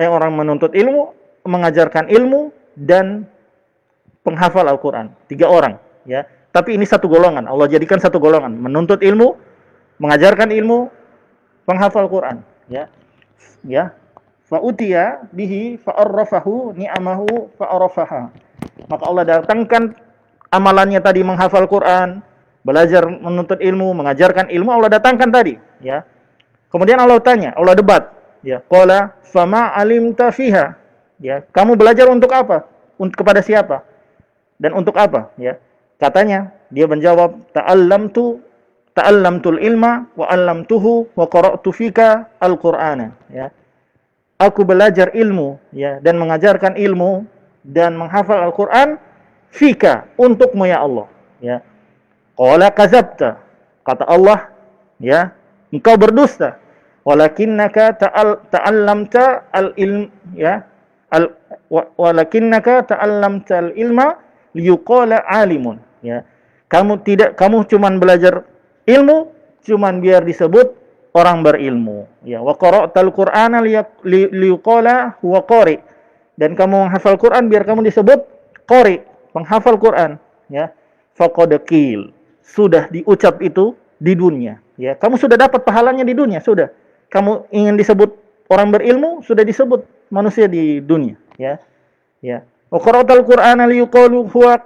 eh 0.00 0.08
orang 0.08 0.32
menuntut 0.36 0.72
ilmu 0.72 1.12
mengajarkan 1.48 2.12
ilmu 2.12 2.52
dan 2.76 3.24
penghafal 4.28 4.68
Al-Quran. 4.68 5.08
Tiga 5.24 5.48
orang, 5.48 5.80
ya. 6.04 6.28
Tapi 6.52 6.76
ini 6.76 6.84
satu 6.84 7.08
golongan. 7.08 7.48
Allah 7.48 7.64
jadikan 7.64 7.96
satu 7.96 8.20
golongan. 8.20 8.52
Menuntut 8.52 9.00
ilmu, 9.00 9.40
mengajarkan 9.96 10.52
ilmu, 10.52 10.92
penghafal 11.64 12.04
Quran, 12.12 12.44
ya. 12.68 12.92
Ya. 13.64 13.96
Fa'utiya 14.48 15.28
bihi 15.32 15.80
fa'arrafahu 15.80 16.76
ni'amahu 16.76 17.56
fa'arrafaha. 17.56 18.32
Maka 18.88 19.02
Allah 19.08 19.24
datangkan 19.24 19.96
amalannya 20.52 21.00
tadi 21.00 21.20
menghafal 21.24 21.68
Quran, 21.68 22.24
belajar 22.64 23.08
menuntut 23.08 23.60
ilmu, 23.60 23.92
mengajarkan 23.96 24.52
ilmu 24.52 24.68
Allah 24.72 25.00
datangkan 25.00 25.28
tadi, 25.28 25.56
ya. 25.80 26.04
Kemudian 26.68 27.00
Allah 27.00 27.20
tanya, 27.20 27.56
Allah 27.56 27.76
debat, 27.76 28.12
ya. 28.44 28.60
Qala 28.64 29.16
fama 29.24 29.72
alimta 29.72 30.32
fiha? 30.32 30.76
Ya, 31.18 31.42
kamu 31.50 31.74
belajar 31.74 32.06
untuk 32.06 32.30
apa? 32.30 32.62
Untuk 32.94 33.18
kepada 33.18 33.42
siapa? 33.42 33.82
Dan 34.58 34.74
untuk 34.74 34.98
apa? 34.98 35.30
Ya. 35.38 35.58
Katanya 35.98 36.54
dia 36.70 36.86
menjawab 36.86 37.50
ta'allamtu 37.54 38.42
ta'allamtul 38.94 39.62
ilma 39.62 40.10
wa 40.18 40.26
'allamtuhu 40.26 41.14
wa 41.14 41.26
qara'tu 41.26 41.70
fika 41.70 42.30
al-qur'ana. 42.42 43.14
Ya. 43.30 43.54
Aku 44.38 44.62
belajar 44.62 45.10
ilmu 45.18 45.58
ya 45.74 45.98
dan 45.98 46.14
mengajarkan 46.14 46.78
ilmu 46.78 47.26
dan 47.66 47.98
menghafal 47.98 48.38
Al-Qur'an 48.38 48.94
fika 49.50 50.06
untukmu 50.14 50.62
ya 50.70 50.78
Allah. 50.86 51.10
Ya. 51.42 51.58
Qala 52.38 52.70
kazabta 52.70 53.42
kata 53.82 54.06
Allah 54.06 54.46
ya 55.02 55.34
engkau 55.74 55.98
berdusta. 55.98 56.62
Walakinnaka 57.02 57.98
ta'allamta 58.52 59.48
al-ilm 59.50 60.12
ya 60.38 60.62
al 61.10 61.34
walakinnaka 61.72 62.94
ta'allamta 62.94 63.64
al-ilma 63.64 64.20
liyuqala 64.56 65.24
alimun 65.24 65.80
ya. 66.04 66.24
Kamu 66.68 67.00
tidak 67.00 67.36
kamu 67.36 67.64
cuman 67.64 67.96
belajar 67.96 68.44
ilmu 68.84 69.32
cuman 69.64 70.04
biar 70.04 70.24
disebut 70.24 70.76
orang 71.16 71.40
berilmu 71.40 72.08
ya. 72.24 72.44
Wa 72.44 72.56
qara'tal 72.56 73.12
qur'ana 73.12 73.64
liyuqala 74.04 75.16
huwa 75.24 75.40
qari. 75.48 75.80
Dan 76.38 76.54
kamu 76.54 76.86
menghafal 76.86 77.18
Quran 77.18 77.50
biar 77.50 77.66
kamu 77.66 77.82
disebut 77.88 78.20
qari 78.68 79.02
penghafal 79.32 79.80
Quran 79.80 80.20
ya. 80.52 80.70
Faqad 81.18 81.50
sudah 82.46 82.86
diucap 82.94 83.42
itu 83.42 83.74
di 83.98 84.14
dunia 84.14 84.62
ya. 84.78 84.94
Kamu 84.94 85.18
sudah 85.18 85.34
dapat 85.34 85.66
pahalanya 85.66 86.06
di 86.06 86.14
dunia 86.14 86.38
sudah. 86.38 86.70
Kamu 87.08 87.50
ingin 87.50 87.74
disebut 87.74 88.12
orang 88.52 88.70
berilmu 88.70 89.24
sudah 89.24 89.42
disebut 89.42 89.82
manusia 90.12 90.46
di 90.46 90.78
dunia 90.84 91.16
ya. 91.40 91.58
Ya 92.22 92.46
Wa 92.68 92.78
qara'tal 92.80 93.24
Qur'ana 93.24 93.64
liyuqalu 93.64 94.28
huwa 94.28 94.60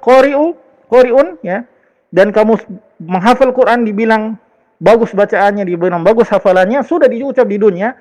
qari'u 0.00 0.56
qari'un 0.92 1.40
ya. 1.40 1.64
Dan 2.12 2.30
kamu 2.32 2.56
menghafal 3.02 3.52
Quran 3.52 3.84
dibilang 3.84 4.36
bagus 4.80 5.12
bacaannya, 5.12 5.64
dibilang 5.64 6.04
bagus 6.04 6.28
hafalannya, 6.28 6.84
sudah 6.84 7.08
diucap 7.08 7.48
di 7.48 7.56
dunia 7.60 7.96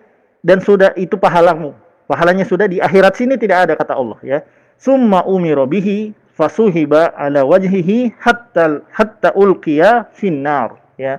dan 0.46 0.62
sudah 0.62 0.94
itu 1.00 1.16
pahalamu. 1.18 1.74
Pahalanya 2.06 2.46
sudah 2.46 2.70
di 2.70 2.78
akhirat 2.78 3.18
sini 3.18 3.34
tidak 3.36 3.66
ada 3.66 3.74
kata 3.74 3.98
Allah 3.98 4.20
ya. 4.22 4.40
Summa 4.78 5.26
umira 5.26 5.66
bihi 5.66 6.14
fasuhiba 6.38 7.16
ala 7.18 7.42
wajhihi 7.42 8.14
hatta 8.22 8.86
hatta 8.94 9.34
ulqiya 9.34 10.14
finnar 10.14 10.78
ya. 11.02 11.18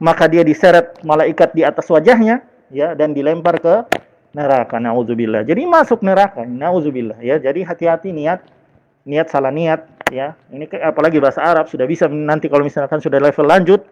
Maka 0.00 0.30
dia 0.30 0.46
diseret 0.46 0.96
malaikat 1.04 1.52
di 1.52 1.66
atas 1.66 1.90
wajahnya 1.90 2.40
ya 2.72 2.96
dan 2.96 3.12
dilempar 3.12 3.60
ke 3.60 3.74
neraka 4.38 4.78
naudzubillah. 4.78 5.42
Jadi 5.42 5.66
masuk 5.66 6.06
neraka 6.06 6.46
naudzubillah 6.46 7.18
ya. 7.18 7.42
Jadi 7.42 7.66
hati-hati 7.66 8.14
niat 8.14 8.46
niat 9.02 9.26
salah 9.26 9.50
niat 9.50 9.82
ya. 10.14 10.38
Ini 10.54 10.70
apalagi 10.78 11.18
bahasa 11.18 11.42
Arab 11.42 11.66
sudah 11.66 11.90
bisa 11.90 12.06
nanti 12.06 12.46
kalau 12.46 12.62
misalkan 12.62 13.02
sudah 13.02 13.18
level 13.18 13.50
lanjut 13.50 13.82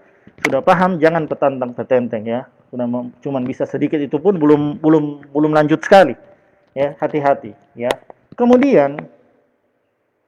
sudah 0.46 0.62
paham 0.62 1.02
jangan 1.02 1.26
petantang 1.26 1.74
petenteng 1.74 2.22
ya. 2.22 2.46
Sudah 2.70 2.87
cuman 3.22 3.42
bisa 3.42 3.66
sedikit 3.66 3.98
itu 3.98 4.22
pun 4.22 4.38
belum 4.38 4.78
belum 4.78 5.35
belum 5.35 5.50
lanjut 5.50 5.82
sekali 5.82 6.14
ya. 6.78 6.94
Hati-hati 7.02 7.50
ya. 7.74 7.90
Kemudian 8.38 9.02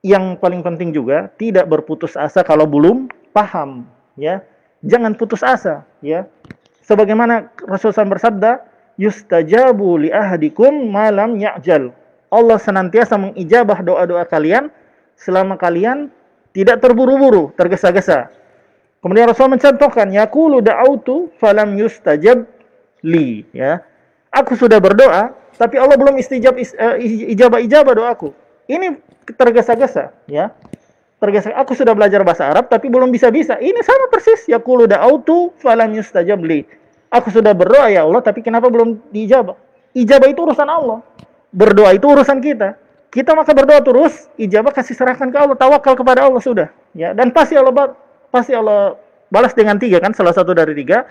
yang 0.03 0.35
paling 0.39 0.67
penting 0.67 0.91
juga 0.91 1.31
tidak 1.39 1.71
berputus 1.71 2.19
asa 2.19 2.43
kalau 2.43 2.67
belum 2.67 3.07
paham 3.31 3.87
ya. 4.19 4.43
Jangan 4.83 5.15
putus 5.15 5.47
asa 5.47 5.87
ya. 6.03 6.27
Sebagaimana 6.83 7.53
Rasulullah 7.69 8.09
bersabda 8.09 8.68
yustajabu 8.99 10.03
li 10.03 10.11
ahadikum 10.13 10.91
malam 10.91 11.39
ya'jal. 11.39 11.95
Allah 12.29 12.59
senantiasa 12.61 13.17
mengijabah 13.17 13.81
doa-doa 13.81 14.29
kalian 14.29 14.69
selama 15.17 15.57
kalian 15.57 16.13
tidak 16.53 16.83
terburu-buru, 16.85 17.55
tergesa-gesa. 17.57 18.29
Kemudian 18.99 19.31
Rasul 19.31 19.49
mencontohkan, 19.49 20.11
yaqulu 20.11 20.59
da'autu 20.59 21.31
falam 21.39 21.79
yustajab 21.79 22.45
li, 23.07 23.47
ya. 23.55 23.81
Aku 24.35 24.59
sudah 24.59 24.83
berdoa, 24.83 25.33
tapi 25.55 25.79
Allah 25.79 25.95
belum 25.95 26.19
istijab 26.19 26.59
uh, 26.59 26.99
ijabah-ijabah 27.33 27.95
doaku. 27.95 28.35
Ini 28.67 28.99
tergesa-gesa, 29.39 30.13
ya. 30.27 30.51
Tergesa. 31.19 31.51
Aku 31.59 31.75
sudah 31.75 31.95
belajar 31.99 32.23
bahasa 32.23 32.47
Arab 32.47 32.71
tapi 32.71 32.87
belum 32.87 33.11
bisa-bisa. 33.11 33.59
Ini 33.59 33.83
sama 33.83 34.07
persis, 34.11 34.47
yaqulu 34.51 34.87
da'autu 34.87 35.55
falam 35.59 35.95
yustajab 35.95 36.43
li. 36.43 36.67
Aku 37.09 37.33
sudah 37.33 37.57
berdoa 37.57 37.89
ya 37.89 38.05
Allah, 38.05 38.21
tapi 38.21 38.45
kenapa 38.45 38.69
belum 38.69 39.01
diijabah? 39.09 39.57
Ijabah 39.97 40.29
itu 40.29 40.45
urusan 40.45 40.69
Allah. 40.69 41.01
Berdoa 41.49 41.97
itu 41.97 42.05
urusan 42.05 42.39
kita. 42.45 42.77
Kita 43.09 43.33
maka 43.33 43.57
berdoa 43.57 43.81
terus, 43.81 44.29
ijabah 44.37 44.69
kasih 44.77 44.93
serahkan 44.93 45.33
ke 45.33 45.39
Allah, 45.41 45.57
tawakal 45.57 45.97
kepada 45.97 46.29
Allah 46.29 46.45
sudah. 46.45 46.69
Ya, 46.93 47.17
dan 47.17 47.33
pasti 47.33 47.57
Allah 47.57 47.97
pasti 48.29 48.53
Allah 48.53 49.01
balas 49.33 49.57
dengan 49.57 49.81
tiga 49.81 49.97
kan, 50.05 50.13
salah 50.13 50.37
satu 50.37 50.53
dari 50.53 50.77
tiga. 50.77 51.09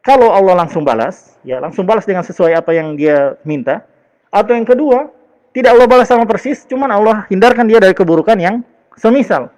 Kalau 0.00 0.32
Allah 0.32 0.64
langsung 0.64 0.88
balas, 0.88 1.36
ya 1.44 1.60
langsung 1.60 1.84
balas 1.84 2.08
dengan 2.08 2.24
sesuai 2.24 2.56
apa 2.56 2.72
yang 2.72 2.96
dia 2.96 3.36
minta. 3.44 3.84
Atau 4.32 4.56
yang 4.56 4.64
kedua, 4.64 5.12
tidak 5.52 5.76
Allah 5.76 5.84
balas 5.84 6.08
sama 6.08 6.24
persis, 6.24 6.64
cuman 6.64 6.88
Allah 6.88 7.28
hindarkan 7.28 7.68
dia 7.68 7.76
dari 7.76 7.92
keburukan 7.92 8.40
yang 8.40 8.64
semisal. 8.96 9.52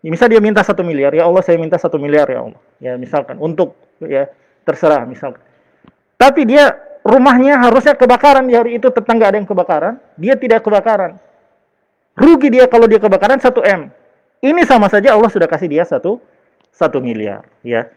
Ya, 0.00 0.08
misal 0.08 0.32
dia 0.32 0.40
minta 0.40 0.64
satu 0.64 0.80
miliar, 0.80 1.12
ya 1.12 1.28
Allah 1.28 1.44
saya 1.44 1.60
minta 1.60 1.76
satu 1.76 2.00
miliar 2.00 2.24
ya 2.32 2.40
Allah. 2.48 2.60
Ya 2.80 2.92
misalkan 2.96 3.36
untuk 3.36 3.76
ya 4.00 4.32
terserah 4.70 5.02
misalkan. 5.02 5.42
Tapi 6.14 6.46
dia 6.46 6.78
rumahnya 7.02 7.58
harusnya 7.58 7.98
kebakaran 7.98 8.46
di 8.46 8.54
hari 8.54 8.78
itu 8.78 8.86
tetangga 8.92 9.34
ada 9.34 9.36
yang 9.40 9.48
kebakaran, 9.48 9.98
dia 10.14 10.38
tidak 10.38 10.62
kebakaran. 10.62 11.18
Rugi 12.14 12.52
dia 12.52 12.70
kalau 12.70 12.86
dia 12.86 13.02
kebakaran 13.02 13.42
1 13.42 13.50
M. 13.66 13.90
Ini 14.40 14.62
sama 14.64 14.86
saja 14.86 15.12
Allah 15.12 15.28
sudah 15.28 15.48
kasih 15.50 15.68
dia 15.68 15.84
satu 15.84 16.22
satu 16.70 17.02
miliar, 17.02 17.44
ya. 17.60 17.90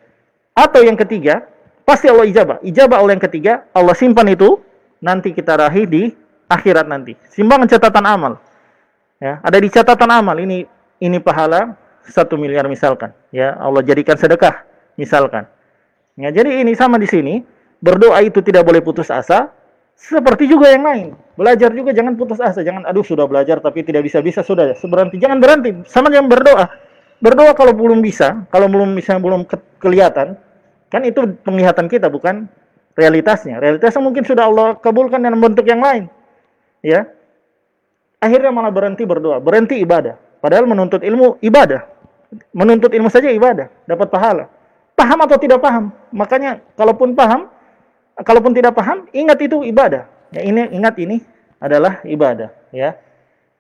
Atau 0.51 0.83
yang 0.83 0.99
ketiga, 0.99 1.47
pasti 1.87 2.11
Allah 2.11 2.27
ijabah. 2.27 2.57
Ijabah 2.65 2.97
Allah 2.99 3.13
yang 3.15 3.23
ketiga, 3.23 3.63
Allah 3.71 3.95
simpan 3.95 4.27
itu 4.27 4.59
nanti 4.99 5.31
kita 5.31 5.55
rahi 5.55 5.83
di 5.87 6.03
akhirat 6.51 6.85
nanti. 6.87 7.15
Simpangan 7.31 7.67
catatan 7.69 8.05
amal. 8.05 8.33
Ya, 9.23 9.39
ada 9.39 9.55
di 9.55 9.71
catatan 9.71 10.09
amal 10.11 10.35
ini 10.35 10.67
ini 10.99 11.17
pahala 11.19 11.79
satu 12.03 12.35
miliar 12.35 12.67
misalkan. 12.67 13.15
Ya, 13.31 13.55
Allah 13.55 13.79
jadikan 13.83 14.19
sedekah 14.19 14.67
misalkan. 14.99 15.47
Ya, 16.13 16.29
jadi 16.29 16.61
ini 16.61 16.77
sama 16.77 17.01
di 17.01 17.09
sini, 17.09 17.41
berdoa 17.81 18.21
itu 18.21 18.37
tidak 18.45 18.61
boleh 18.69 18.85
putus 18.85 19.09
asa, 19.09 19.49
seperti 19.97 20.45
juga 20.45 20.69
yang 20.69 20.85
lain. 20.85 21.07
Belajar 21.33 21.73
juga 21.73 21.89
jangan 21.89 22.13
putus 22.13 22.37
asa, 22.37 22.61
jangan 22.61 22.85
aduh 22.85 23.01
sudah 23.01 23.25
belajar 23.25 23.57
tapi 23.57 23.81
tidak 23.81 24.05
bisa-bisa 24.05 24.45
sudah 24.45 24.69
ya, 24.69 24.75
berhenti. 24.77 25.17
Jangan 25.17 25.41
berhenti, 25.41 25.69
sama 25.89 26.13
dengan 26.13 26.29
berdoa. 26.29 26.69
Berdoa 27.17 27.57
kalau 27.57 27.73
belum 27.73 28.05
bisa, 28.05 28.45
kalau 28.53 28.69
belum 28.69 28.93
bisa 28.93 29.17
belum 29.17 29.49
ke 29.49 29.57
kelihatan, 29.81 30.37
kan 30.93 31.01
itu 31.01 31.33
penglihatan 31.41 31.89
kita 31.89 32.13
bukan 32.13 32.45
realitasnya. 32.93 33.57
Realitasnya 33.57 34.01
mungkin 34.05 34.21
sudah 34.21 34.45
Allah 34.45 34.77
kabulkan 34.77 35.17
dalam 35.17 35.41
bentuk 35.41 35.65
yang 35.65 35.81
lain. 35.81 36.05
Ya. 36.85 37.09
Akhirnya 38.21 38.53
malah 38.53 38.69
berhenti 38.69 39.01
berdoa, 39.03 39.41
berhenti 39.41 39.81
ibadah. 39.81 40.15
Padahal 40.39 40.69
menuntut 40.69 41.01
ilmu 41.01 41.41
ibadah. 41.41 41.89
Menuntut 42.53 42.93
ilmu 42.93 43.09
saja 43.09 43.33
ibadah, 43.33 43.67
dapat 43.89 44.07
pahala 44.13 44.45
paham 44.93 45.19
atau 45.25 45.37
tidak 45.41 45.59
paham. 45.59 45.93
Makanya 46.13 46.61
kalaupun 46.77 47.13
paham, 47.17 47.49
kalaupun 48.21 48.53
tidak 48.53 48.73
paham, 48.77 49.09
ingat 49.11 49.37
itu 49.41 49.61
ibadah. 49.65 50.05
Ya 50.33 50.41
ini 50.45 50.69
ingat 50.73 50.97
ini 50.97 51.21
adalah 51.61 52.01
ibadah, 52.05 52.49
ya. 52.73 52.97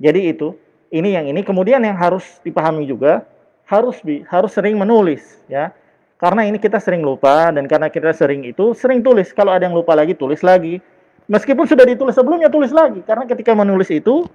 Jadi 0.01 0.33
itu 0.33 0.57
Ini 0.93 1.09
yang 1.09 1.25
ini 1.25 1.41
kemudian 1.41 1.81
yang 1.81 1.97
harus 1.97 2.21
dipahami 2.45 2.85
juga 2.85 3.25
harus 3.65 3.97
harus 4.29 4.51
sering 4.53 4.77
menulis 4.77 5.41
ya. 5.49 5.73
Karena 6.21 6.45
ini 6.45 6.61
kita 6.61 6.77
sering 6.77 7.01
lupa 7.01 7.49
dan 7.49 7.65
karena 7.65 7.89
kita 7.89 8.13
sering 8.13 8.45
itu 8.45 8.77
sering 8.77 9.01
tulis. 9.01 9.33
Kalau 9.33 9.49
ada 9.49 9.65
yang 9.65 9.73
lupa 9.73 9.97
lagi 9.97 10.13
tulis 10.13 10.45
lagi. 10.45 10.77
Meskipun 11.25 11.65
sudah 11.65 11.81
ditulis 11.89 12.13
sebelumnya 12.13 12.45
tulis 12.45 12.69
lagi 12.69 13.01
karena 13.01 13.25
ketika 13.25 13.57
menulis 13.57 13.89
itu 13.89 14.29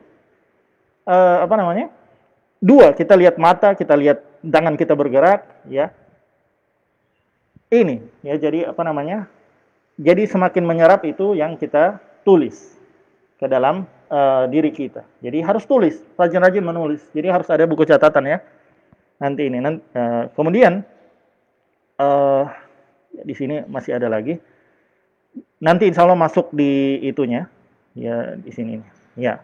uh, 1.07 1.47
apa 1.47 1.55
namanya? 1.55 1.95
Dua, 2.59 2.91
kita 2.91 3.15
lihat 3.15 3.39
mata, 3.39 3.79
kita 3.79 3.95
lihat 3.95 4.19
tangan 4.43 4.75
kita 4.75 4.99
bergerak 4.99 5.47
ya. 5.71 5.95
Ini 7.69 8.01
ya 8.25 8.41
jadi 8.41 8.73
apa 8.73 8.81
namanya? 8.81 9.29
Jadi 9.99 10.25
semakin 10.25 10.65
menyerap 10.65 11.05
itu 11.05 11.35
yang 11.35 11.59
kita 11.59 11.99
tulis 12.23 12.79
ke 13.37 13.47
dalam 13.51 13.85
uh, 14.09 14.49
diri 14.49 14.71
kita. 14.73 15.05
Jadi 15.21 15.43
harus 15.43 15.67
tulis, 15.67 16.01
rajin-rajin 16.17 16.65
menulis. 16.65 17.03
Jadi 17.13 17.29
harus 17.29 17.51
ada 17.51 17.67
buku 17.69 17.85
catatan 17.85 18.25
ya. 18.25 18.39
Nanti 19.19 19.51
ini 19.51 19.59
nanti, 19.59 19.83
uh, 19.99 20.31
kemudian 20.39 20.87
uh, 21.99 22.47
di 23.11 23.35
sini 23.35 23.67
masih 23.67 23.99
ada 23.99 24.07
lagi. 24.07 24.39
Nanti 25.59 25.91
insya 25.91 26.07
Allah 26.07 26.19
masuk 26.19 26.55
di 26.55 27.03
itunya, 27.03 27.51
ya 27.99 28.39
di 28.39 28.51
sini, 28.55 28.79
ya, 29.19 29.43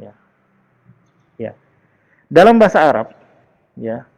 ya, 0.00 0.12
ya. 1.36 1.52
Dalam 2.32 2.56
bahasa 2.56 2.80
Arab, 2.88 3.12
ya, 3.76 4.08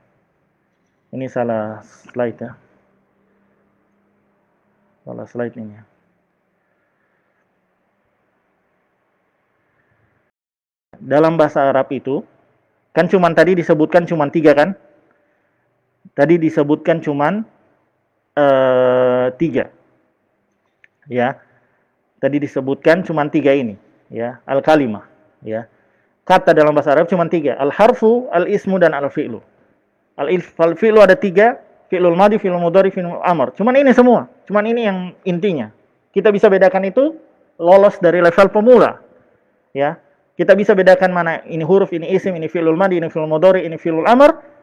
ini 1.14 1.26
salah 1.30 1.82
slide 1.84 2.38
ya, 2.38 2.52
salah 5.04 5.26
slide 5.26 5.54
ini. 5.58 5.74
Ya. 5.76 5.84
Dalam 10.96 11.36
bahasa 11.36 11.66
Arab 11.68 11.92
itu, 11.92 12.24
kan 12.96 13.06
cuman 13.06 13.36
tadi 13.36 13.54
disebutkan 13.54 14.08
cuman 14.08 14.32
tiga 14.32 14.56
kan? 14.56 14.72
Tadi 16.16 16.40
disebutkan 16.40 17.04
cuman 17.04 17.44
uh, 18.36 19.26
tiga 19.40 19.72
ya 21.08 21.40
tadi 22.20 22.36
disebutkan 22.42 23.02
cuma 23.02 23.26
tiga 23.26 23.56
ini 23.56 23.74
ya 24.12 24.38
al 24.46 24.60
kalimah 24.60 25.06
ya 25.42 25.66
kata 26.26 26.52
dalam 26.52 26.76
bahasa 26.76 26.94
Arab 26.94 27.08
cuma 27.08 27.26
tiga 27.26 27.56
al 27.56 27.72
harfu 27.72 28.28
al 28.30 28.46
ismu 28.46 28.76
dan 28.78 28.92
al 28.92 29.08
fi'lu 29.08 29.40
al, 30.16 30.26
al 30.32 30.74
fi'lu 30.76 30.98
ada 31.00 31.14
tiga 31.16 31.60
fi'lul 31.88 32.16
madi 32.18 32.40
fi'lul 32.40 32.60
mudhari 32.60 32.90
fi'lul 32.90 33.22
amr. 33.22 33.54
Cuman 33.54 33.76
ini 33.78 33.92
semua 33.92 34.28
cuman 34.48 34.64
ini 34.66 34.80
yang 34.84 34.98
intinya. 35.24 35.70
Kita 36.10 36.32
bisa 36.32 36.48
bedakan 36.48 36.88
itu 36.88 37.12
lolos 37.60 38.00
dari 38.00 38.24
level 38.24 38.48
pemula 38.52 39.00
ya. 39.76 40.00
Kita 40.36 40.52
bisa 40.52 40.76
bedakan 40.76 41.16
mana 41.16 41.40
ini 41.48 41.64
huruf 41.64 41.96
ini 41.96 42.12
isim 42.12 42.36
ini 42.36 42.48
fi'lul 42.48 42.76
madi 42.76 43.00
ini 43.00 43.08
fi'lul 43.08 43.28
mudhari 43.28 43.64
ini 43.64 43.80
fi'lul 43.80 44.04
amr. 44.04 44.56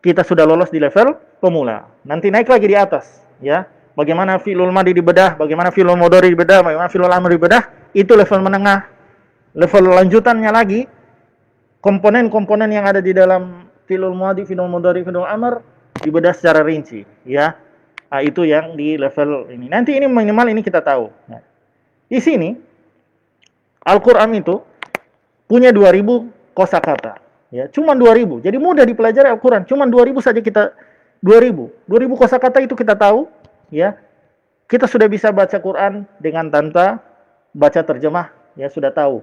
Kita 0.00 0.24
sudah 0.24 0.48
lolos 0.48 0.72
di 0.72 0.80
level 0.80 1.12
pemula. 1.38 1.84
Nanti 2.08 2.32
naik 2.32 2.48
lagi 2.48 2.66
di 2.66 2.74
atas 2.74 3.20
ya. 3.38 3.68
Bagaimana 3.90 4.40
fi'lul 4.40 4.72
madi 4.72 4.96
dibedah, 4.96 5.36
bagaimana 5.36 5.68
fi'lul 5.68 5.98
mudhari 5.98 6.32
dibedah, 6.32 6.64
bagaimana 6.64 6.88
fi'lul 6.88 7.12
amr 7.12 7.36
dibedah, 7.36 7.62
itu 7.92 8.16
level 8.16 8.40
menengah. 8.40 8.86
Level 9.52 9.92
lanjutannya 9.92 10.50
lagi 10.50 10.86
komponen-komponen 11.82 12.70
yang 12.70 12.86
ada 12.86 13.02
di 13.02 13.10
dalam 13.10 13.69
fi'lul 13.90 14.14
madi, 14.14 14.46
fi'lul 14.46 14.70
mudhari, 14.70 15.02
fi'lul 15.02 15.26
amr 15.26 15.58
dibedah 15.98 16.30
secara 16.30 16.62
rinci, 16.62 17.02
ya. 17.26 17.58
Nah, 18.10 18.22
itu 18.22 18.46
yang 18.46 18.78
di 18.78 18.94
level 18.94 19.50
ini. 19.50 19.66
Nanti 19.66 19.98
ini 19.98 20.06
minimal 20.06 20.50
ini 20.54 20.62
kita 20.62 20.78
tahu. 20.82 21.10
Nah, 21.30 21.42
di 22.06 22.18
sini 22.22 22.54
Al-Qur'an 23.86 24.30
itu 24.34 24.62
punya 25.50 25.74
2000 25.74 26.54
kosakata. 26.54 27.18
Ya, 27.50 27.66
cuma 27.70 27.94
2000. 27.98 28.42
Jadi 28.42 28.58
mudah 28.58 28.82
dipelajari 28.86 29.30
Al-Qur'an. 29.30 29.62
Cuma 29.66 29.86
2000 29.86 30.18
saja 30.22 30.42
kita 30.42 30.74
2000. 31.22 31.70
2000 31.86 32.14
kosakata 32.18 32.58
itu 32.62 32.74
kita 32.74 32.98
tahu, 32.98 33.30
ya 33.70 33.94
kita 34.70 34.86
sudah 34.86 35.10
bisa 35.10 35.34
baca 35.34 35.58
Quran 35.58 36.06
dengan 36.22 36.46
tanpa 36.46 37.02
baca 37.50 37.82
terjemah 37.82 38.30
ya 38.54 38.70
sudah 38.70 38.94
tahu 38.94 39.22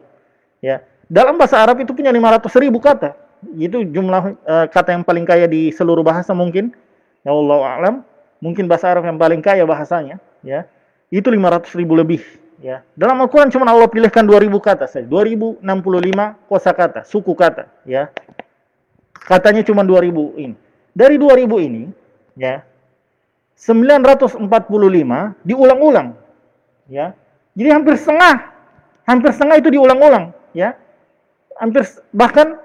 ya 0.59 0.83
dalam 1.07 1.39
bahasa 1.39 1.63
Arab 1.63 1.79
itu 1.79 1.95
punya 1.95 2.11
500 2.11 2.63
ribu 2.63 2.83
kata 2.83 3.15
itu 3.57 3.85
jumlah 3.87 4.37
uh, 4.45 4.65
kata 4.69 4.97
yang 4.97 5.03
paling 5.05 5.25
kaya 5.25 5.45
di 5.45 5.69
seluruh 5.73 6.01
bahasa 6.01 6.33
mungkin 6.33 6.73
ya 7.21 7.31
Allah 7.33 7.59
alam 7.77 7.95
mungkin 8.41 8.65
bahasa 8.65 8.89
Arab 8.89 9.05
yang 9.05 9.17
paling 9.17 9.41
kaya 9.41 9.65
bahasanya 9.65 10.17
ya 10.41 10.65
itu 11.13 11.25
500 11.29 11.69
ribu 11.77 11.93
lebih 11.93 12.21
ya 12.57 12.81
dalam 12.97 13.21
Al-Quran 13.21 13.53
cuma 13.53 13.69
Allah 13.69 13.89
pilihkan 13.89 14.25
2000 14.25 14.49
kata 14.57 14.85
saja 14.89 15.05
2065 15.05 15.61
kosa 16.49 16.71
kata 16.73 17.01
suku 17.05 17.33
kata 17.37 17.69
ya 17.85 18.09
katanya 19.13 19.61
cuma 19.61 19.85
2000 19.85 20.13
ini 20.41 20.55
dari 20.97 21.15
2000 21.21 21.67
ini 21.69 21.83
ya 22.37 22.65
945 23.57 24.45
diulang-ulang. 25.41 26.13
Ya. 26.85 27.17
Jadi 27.57 27.69
hampir 27.73 27.97
setengah. 27.97 28.53
Hampir 29.09 29.33
setengah 29.33 29.57
itu 29.57 29.69
diulang-ulang, 29.73 30.35
ya. 30.53 30.77
Hampir 31.57 31.89
bahkan 32.13 32.61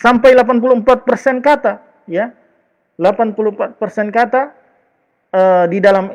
sampai 0.00 0.32
84% 0.32 1.44
kata, 1.44 1.84
ya. 2.08 2.32
84% 3.00 3.76
kata 4.12 4.52
uh, 5.32 5.64
di 5.68 5.80
dalam 5.80 6.12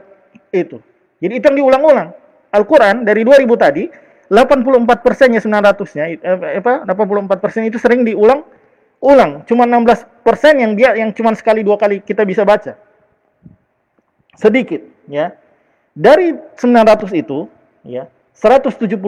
itu. 0.54 0.78
Jadi 1.21 1.34
itu 1.34 1.45
yang 1.50 1.58
diulang-ulang. 1.65 2.13
Al-Qur'an 2.54 3.02
dari 3.02 3.26
2000 3.26 3.50
tadi 3.58 3.84
84 4.30 4.86
persennya 5.02 5.41
900-nya 5.41 6.06
eh, 6.17 6.62
apa 6.62 6.86
84 6.88 7.41
persen 7.43 7.62
itu 7.65 7.82
sering 7.82 8.06
diulang 8.06 8.45
ulang. 9.02 9.43
Cuma 9.50 9.65
16 9.65 10.06
persen 10.21 10.62
yang 10.62 10.71
dia 10.78 10.93
yang 10.93 11.10
cuma 11.12 11.34
sekali 11.34 11.65
dua 11.65 11.76
kali 11.76 12.06
kita 12.06 12.21
bisa 12.21 12.45
baca 12.45 12.78
sedikit 14.38 14.86
ya. 15.10 15.34
Dari 15.95 16.36
900 16.60 17.08
itu 17.15 17.48
ya, 17.88 18.12
175 18.36 19.00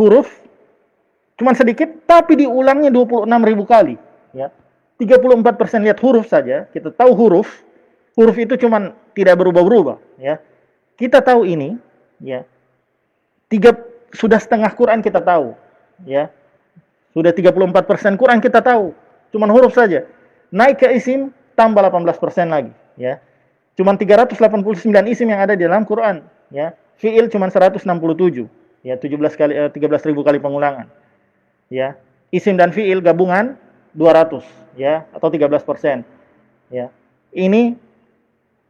huruf 0.00 0.28
cuman 1.36 1.56
sedikit 1.56 1.88
tapi 2.04 2.36
diulangnya 2.36 2.92
26 2.92 3.28
ribu 3.28 3.64
kali 3.64 3.96
ya. 4.36 4.48
34% 5.00 5.86
lihat 5.86 5.98
huruf 6.04 6.28
saja, 6.28 6.68
kita 6.70 6.92
tahu 6.92 7.16
huruf. 7.16 7.48
Huruf 8.18 8.36
itu 8.36 8.58
cuman 8.60 8.92
tidak 9.16 9.40
berubah-ubah 9.40 9.96
ya. 10.20 10.36
Kita 11.00 11.24
tahu 11.24 11.48
ini 11.48 11.80
ya. 12.20 12.44
Tiga 13.48 13.72
sudah 14.12 14.36
setengah 14.36 14.68
Quran 14.76 15.00
kita 15.00 15.24
tahu 15.24 15.56
ya. 16.04 16.28
Sudah 17.16 17.32
34% 17.32 18.20
Quran 18.20 18.38
kita 18.44 18.60
tahu. 18.60 18.92
Cuman 19.32 19.48
huruf 19.48 19.72
saja. 19.72 20.04
Naik 20.52 20.84
ke 20.84 20.88
isim 20.92 21.32
tambah 21.56 21.80
18% 21.80 22.12
lagi 22.50 22.74
ya. 23.00 23.22
Cuma 23.80 23.96
389 23.96 24.92
isim 25.08 25.32
yang 25.32 25.40
ada 25.40 25.56
di 25.56 25.64
dalam 25.64 25.88
Quran, 25.88 26.20
ya. 26.52 26.76
Fiil 27.00 27.32
cuma 27.32 27.48
167, 27.48 27.80
ya 28.84 28.94
17 29.00 29.40
kali 29.40 29.56
eh, 29.56 29.70
13 29.72 30.08
ribu 30.12 30.20
kali 30.20 30.36
pengulangan. 30.36 30.84
Ya. 31.72 31.96
Isim 32.28 32.60
dan 32.60 32.76
fiil 32.76 33.00
gabungan 33.00 33.56
200, 33.96 34.44
ya, 34.78 35.06
atau 35.14 35.28
13 35.28 35.62
persen. 35.66 36.02
Ya. 36.70 36.90
Ini 37.34 37.74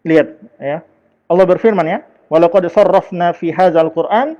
lihat, 0.04 0.28
ya. 0.56 0.84
Allah 1.30 1.46
berfirman 1.46 1.86
ya, 1.86 1.98
walaqad 2.32 2.66
sarrafna 2.72 3.32
fi 3.36 3.52
hadzal 3.54 3.92
Qur'an 3.92 4.34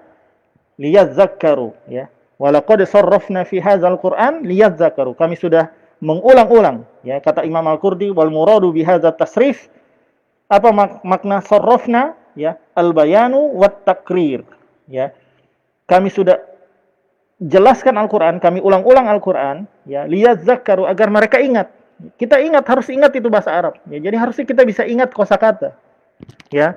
liyadzakkaru, 0.81 1.77
ya. 1.89 2.09
Walaqad 2.41 2.85
sarrafna 2.89 3.45
fi 3.45 3.61
hadzal 3.61 4.01
Qur'an 4.01 4.43
liyadzakkaru. 4.43 5.13
Kami 5.15 5.37
sudah 5.37 5.69
mengulang-ulang, 6.01 6.89
ya, 7.05 7.21
kata 7.21 7.45
Imam 7.45 7.65
Al-Qurdi 7.69 8.09
wal 8.11 8.33
muradu 8.33 8.73
bi 8.73 8.81
hadzal 8.81 9.15
tasrif 9.15 9.69
apa 10.51 10.69
mak 10.75 11.07
makna 11.07 11.39
sorrofna 11.47 12.19
ya 12.35 12.59
al 12.75 12.91
bayanu 12.91 13.55
wat 13.55 13.87
takrir 13.87 14.43
ya 14.91 15.15
kami 15.87 16.11
sudah 16.11 16.43
jelaskan 17.41 17.97
Al-Qur'an 17.97 18.37
kami 18.37 18.61
ulang-ulang 18.61 19.09
Al-Qur'an 19.09 19.65
ya 19.89 20.05
lihat 20.05 20.45
zakaru 20.45 20.85
agar 20.85 21.09
mereka 21.09 21.41
ingat. 21.41 21.73
Kita 22.17 22.41
ingat 22.41 22.65
harus 22.65 22.89
ingat 22.89 23.13
itu 23.17 23.29
bahasa 23.29 23.53
Arab. 23.53 23.77
Ya 23.89 24.01
jadi 24.01 24.17
harusnya 24.21 24.45
kita 24.45 24.65
bisa 24.65 24.85
ingat 24.85 25.13
kosakata 25.13 25.77
ya. 26.53 26.77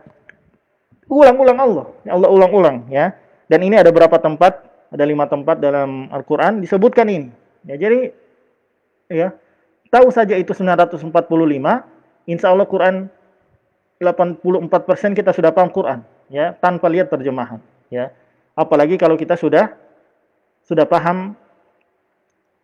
Ulang-ulang 1.11 1.59
Allah. 1.59 1.85
Ya 2.07 2.15
Allah 2.15 2.31
ulang-ulang 2.31 2.87
ya. 2.87 3.11
Dan 3.51 3.59
ini 3.67 3.75
ada 3.75 3.91
berapa 3.91 4.15
tempat? 4.19 4.63
Ada 4.93 5.03
lima 5.03 5.27
tempat 5.27 5.59
dalam 5.59 6.07
Al-Qur'an 6.11 6.63
disebutkan 6.63 7.07
ini. 7.11 7.29
Ya 7.67 7.75
jadi 7.75 8.11
ya 9.11 9.35
tahu 9.91 10.11
saja 10.11 10.39
itu 10.39 10.55
945 10.55 11.11
insya 12.27 12.47
Allah 12.51 12.67
Quran 12.67 12.95
84% 13.99 15.15
kita 15.15 15.31
sudah 15.31 15.55
paham 15.55 15.71
Quran 15.71 16.03
ya 16.27 16.55
tanpa 16.59 16.87
lihat 16.87 17.11
terjemahan 17.11 17.59
ya. 17.87 18.11
Apalagi 18.53 18.99
kalau 19.01 19.17
kita 19.17 19.33
sudah 19.33 19.73
sudah 20.63 20.87
paham 20.87 21.35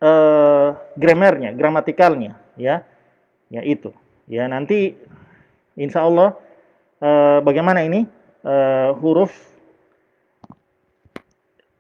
uh, 0.04 0.76
grammarnya 0.96 1.56
gramatikalnya 1.56 2.36
ya. 2.56 2.84
Ya 3.50 3.62
itu. 3.66 3.90
Ya 4.30 4.46
nanti 4.46 4.94
insya 5.74 6.06
Allah 6.06 6.38
uh, 7.02 7.40
bagaimana 7.42 7.84
ini? 7.86 8.06
Uh, 8.40 8.96
huruf 9.04 9.36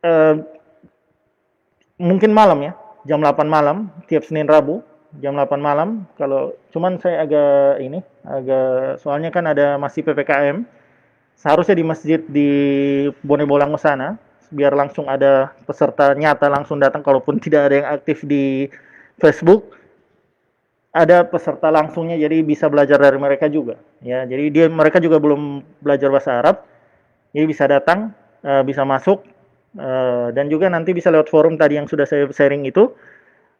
uh, 0.03 0.43
mungkin 1.95 2.35
malam 2.35 2.59
ya 2.67 2.75
jam 3.07 3.23
8 3.23 3.47
malam 3.47 3.87
tiap 4.11 4.27
Senin 4.27 4.43
Rabu 4.43 4.83
jam 5.23 5.39
8 5.39 5.55
malam. 5.55 6.03
Kalau 6.19 6.57
cuman 6.75 6.99
saya 6.99 7.23
agak 7.23 7.79
ini 7.79 8.03
agak 8.27 8.99
soalnya 8.99 9.31
kan 9.31 9.47
ada 9.47 9.79
masih 9.79 10.03
PPKM 10.03 10.67
seharusnya 11.39 11.79
di 11.79 11.85
masjid 11.87 12.19
di 12.19 12.49
Bone 13.23 13.47
Bolango 13.47 13.79
sana 13.79 14.19
biar 14.49 14.73
langsung 14.73 15.05
ada 15.05 15.53
peserta 15.65 16.13
nyata 16.17 16.49
langsung 16.49 16.81
datang 16.81 17.05
kalaupun 17.05 17.37
tidak 17.37 17.69
ada 17.69 17.75
yang 17.81 17.89
aktif 17.93 18.25
di 18.25 18.65
Facebook 19.21 19.77
ada 20.89 21.21
peserta 21.21 21.69
langsungnya 21.69 22.17
jadi 22.17 22.41
bisa 22.41 22.65
belajar 22.65 22.97
dari 22.97 23.21
mereka 23.21 23.45
juga 23.45 23.77
ya. 24.01 24.25
Jadi 24.25 24.49
dia 24.49 24.65
mereka 24.65 24.97
juga 24.97 25.21
belum 25.21 25.61
belajar 25.85 26.09
bahasa 26.09 26.41
Arab 26.41 26.65
jadi 27.29 27.45
bisa 27.45 27.69
datang 27.69 28.09
uh, 28.41 28.65
bisa 28.65 28.81
masuk 28.81 29.21
uh, 29.77 30.33
dan 30.33 30.49
juga 30.49 30.65
nanti 30.65 30.97
bisa 30.97 31.13
lewat 31.13 31.29
forum 31.29 31.61
tadi 31.61 31.77
yang 31.77 31.85
sudah 31.85 32.09
saya 32.09 32.25
sharing 32.33 32.65
itu 32.65 32.89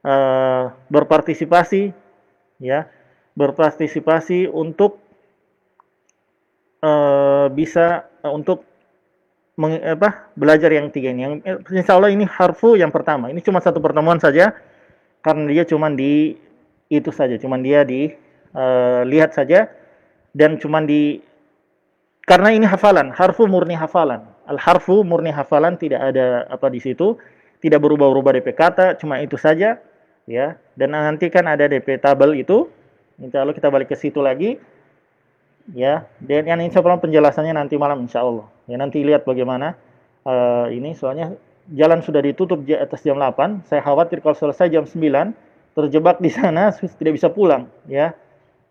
uh, 0.06 0.74
berpartisipasi 0.90 1.94
ya. 2.66 2.90
Berpartisipasi 3.38 4.50
untuk 4.50 5.00
uh, 6.82 7.48
bisa 7.54 8.10
uh, 8.26 8.34
untuk 8.34 8.66
meng, 9.60 9.76
apa 9.84 10.32
belajar 10.40 10.72
yang 10.72 10.88
tiga 10.88 11.12
ini. 11.12 11.28
Yang 11.28 11.34
insya 11.76 12.00
Allah 12.00 12.16
ini 12.16 12.24
harfu 12.24 12.80
yang 12.80 12.90
pertama. 12.90 13.28
Ini 13.28 13.44
cuma 13.44 13.60
satu 13.60 13.84
pertemuan 13.84 14.16
saja 14.18 14.56
karena 15.20 15.52
dia 15.52 15.68
cuma 15.68 15.92
di 15.92 16.40
itu 16.88 17.12
saja. 17.12 17.36
Cuman 17.36 17.60
dia 17.60 17.84
di 17.84 18.08
uh, 18.56 19.04
lihat 19.04 19.36
saja 19.36 19.68
dan 20.32 20.56
cuman 20.56 20.88
di 20.88 21.20
karena 22.24 22.56
ini 22.56 22.64
hafalan. 22.64 23.12
Harfu 23.12 23.44
murni 23.52 23.76
hafalan. 23.76 24.24
Al 24.48 24.58
harfu 24.58 25.04
murni 25.04 25.36
hafalan 25.36 25.76
tidak 25.76 26.00
ada 26.16 26.48
apa 26.48 26.72
di 26.72 26.80
situ. 26.80 27.20
Tidak 27.60 27.76
berubah-ubah 27.76 28.40
DP 28.40 28.56
kata 28.56 28.96
cuma 28.96 29.20
itu 29.20 29.36
saja 29.36 29.76
ya. 30.24 30.56
Dan 30.80 30.96
nanti 30.96 31.28
kan 31.28 31.44
ada 31.44 31.68
DP 31.68 32.00
tabel 32.00 32.40
itu. 32.40 32.72
Insya 33.20 33.44
Allah 33.44 33.52
kita 33.52 33.68
balik 33.68 33.92
ke 33.92 34.00
situ 34.00 34.24
lagi 34.24 34.56
ya. 35.76 36.08
Dan 36.24 36.48
yang 36.48 36.64
insya 36.64 36.80
Allah 36.80 37.04
penjelasannya 37.04 37.52
nanti 37.52 37.76
malam 37.76 38.08
insya 38.08 38.24
Allah 38.24 38.48
ya 38.70 38.78
nanti 38.78 39.02
lihat 39.02 39.26
bagaimana. 39.26 39.74
Uh, 40.20 40.70
ini 40.70 40.94
soalnya 40.94 41.34
jalan 41.74 42.06
sudah 42.06 42.22
ditutup 42.22 42.62
di 42.62 42.76
atas 42.76 43.02
jam 43.02 43.16
8 43.18 43.66
saya 43.66 43.80
khawatir 43.82 44.20
kalau 44.20 44.36
selesai 44.36 44.68
jam 44.68 44.84
9 44.84 45.00
terjebak 45.74 46.20
di 46.20 46.28
sana 46.28 46.70
tidak 47.02 47.14
bisa 47.18 47.34
pulang 47.34 47.66
ya. 47.90 48.14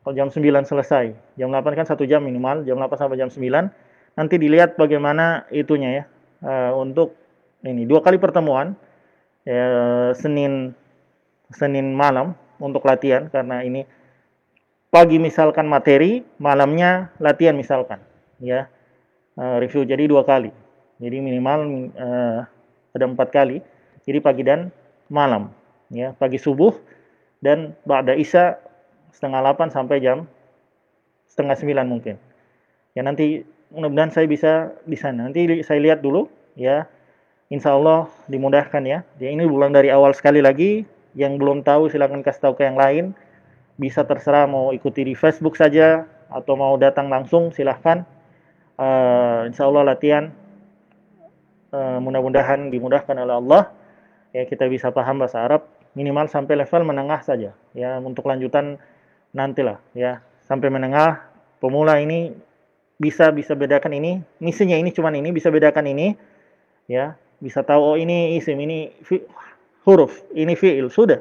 Kalau 0.06 0.14
jam 0.14 0.28
9 0.30 0.38
selesai. 0.64 1.12
Jam 1.34 1.50
8 1.50 1.66
kan 1.74 1.86
satu 1.88 2.06
jam 2.06 2.22
minimal 2.22 2.62
jam 2.62 2.78
8 2.78 2.94
sampai 2.94 3.18
jam 3.18 3.28
9 3.28 3.42
nanti 4.14 4.34
dilihat 4.38 4.78
bagaimana 4.78 5.44
itunya 5.50 5.90
ya. 5.90 6.04
Uh, 6.38 6.72
untuk 6.78 7.18
ini 7.66 7.82
dua 7.82 7.98
kali 7.98 8.14
pertemuan 8.22 8.78
ya, 9.42 9.66
Senin 10.14 10.70
Senin 11.50 11.90
malam 11.90 12.38
untuk 12.62 12.86
latihan 12.86 13.26
karena 13.32 13.66
ini 13.66 13.82
pagi 14.92 15.18
misalkan 15.18 15.66
materi 15.66 16.22
malamnya 16.38 17.10
latihan 17.18 17.56
misalkan 17.56 17.98
ya 18.38 18.70
uh, 19.38 19.56
review 19.62 19.86
jadi 19.86 20.04
dua 20.10 20.26
kali 20.26 20.50
jadi 20.98 21.22
minimal 21.22 21.90
uh, 21.94 22.42
ada 22.92 23.04
empat 23.06 23.30
kali 23.30 23.62
jadi 24.04 24.18
pagi 24.18 24.42
dan 24.42 24.74
malam 25.08 25.54
ya 25.88 26.12
pagi 26.18 26.36
subuh 26.36 26.74
dan 27.38 27.78
ba'da 27.86 28.18
isya 28.18 28.58
setengah 29.14 29.40
8 29.42 29.72
sampai 29.72 30.02
jam 30.02 30.26
setengah 31.30 31.54
9 31.54 31.86
mungkin. 31.86 32.16
Ya 32.96 33.02
nanti 33.06 33.46
mudah-mudahan 33.70 34.10
saya 34.10 34.26
bisa 34.26 34.74
di 34.84 34.96
sana. 34.98 35.28
Nanti 35.28 35.46
saya 35.62 35.78
lihat 35.78 36.02
dulu 36.02 36.26
ya. 36.58 36.88
Insya 37.48 37.78
Allah 37.78 38.10
dimudahkan 38.28 38.82
ya. 38.84 39.06
ya. 39.16 39.28
Ini 39.32 39.46
bulan 39.48 39.72
dari 39.72 39.88
awal 39.88 40.12
sekali 40.12 40.42
lagi. 40.42 40.84
Yang 41.16 41.40
belum 41.40 41.58
tahu 41.64 41.88
silahkan 41.88 42.20
kasih 42.20 42.42
tahu 42.50 42.54
ke 42.58 42.62
yang 42.66 42.76
lain. 42.76 43.04
Bisa 43.78 44.02
terserah 44.02 44.44
mau 44.50 44.74
ikuti 44.74 45.06
di 45.06 45.14
Facebook 45.14 45.54
saja 45.54 46.04
atau 46.28 46.58
mau 46.58 46.74
datang 46.76 47.08
langsung 47.08 47.54
silahkan. 47.54 48.04
Uh, 48.78 49.50
insya 49.50 49.66
Allah 49.66 49.82
latihan 49.82 50.30
uh, 51.74 51.98
mudah-mudahan 51.98 52.70
dimudahkan 52.70 53.18
oleh 53.18 53.34
Allah. 53.34 53.62
Ya 54.30 54.46
kita 54.46 54.70
bisa 54.70 54.94
paham 54.94 55.18
bahasa 55.18 55.42
Arab 55.42 55.66
minimal 55.98 56.30
sampai 56.30 56.54
level 56.54 56.86
menengah 56.86 57.20
saja. 57.26 57.50
Ya 57.74 57.98
untuk 57.98 58.30
lanjutan 58.30 58.78
nantilah 59.34 59.82
ya. 59.98 60.22
Sampai 60.46 60.70
menengah 60.70 61.26
pemula 61.58 61.98
ini 61.98 62.32
bisa 62.98 63.30
bisa 63.30 63.54
bedakan 63.54 63.94
ini 63.94 64.18
misinya 64.42 64.74
ini 64.74 64.94
cuman 64.94 65.18
ini 65.18 65.34
bisa 65.34 65.50
bedakan 65.50 65.90
ini. 65.90 66.14
Ya 66.86 67.18
bisa 67.42 67.66
tahu 67.66 67.82
oh 67.82 67.96
ini 67.98 68.38
isim 68.38 68.58
ini 68.62 68.94
fi, 69.02 69.18
huruf 69.82 70.22
ini 70.38 70.54
fiil 70.54 70.86
sudah. 70.86 71.18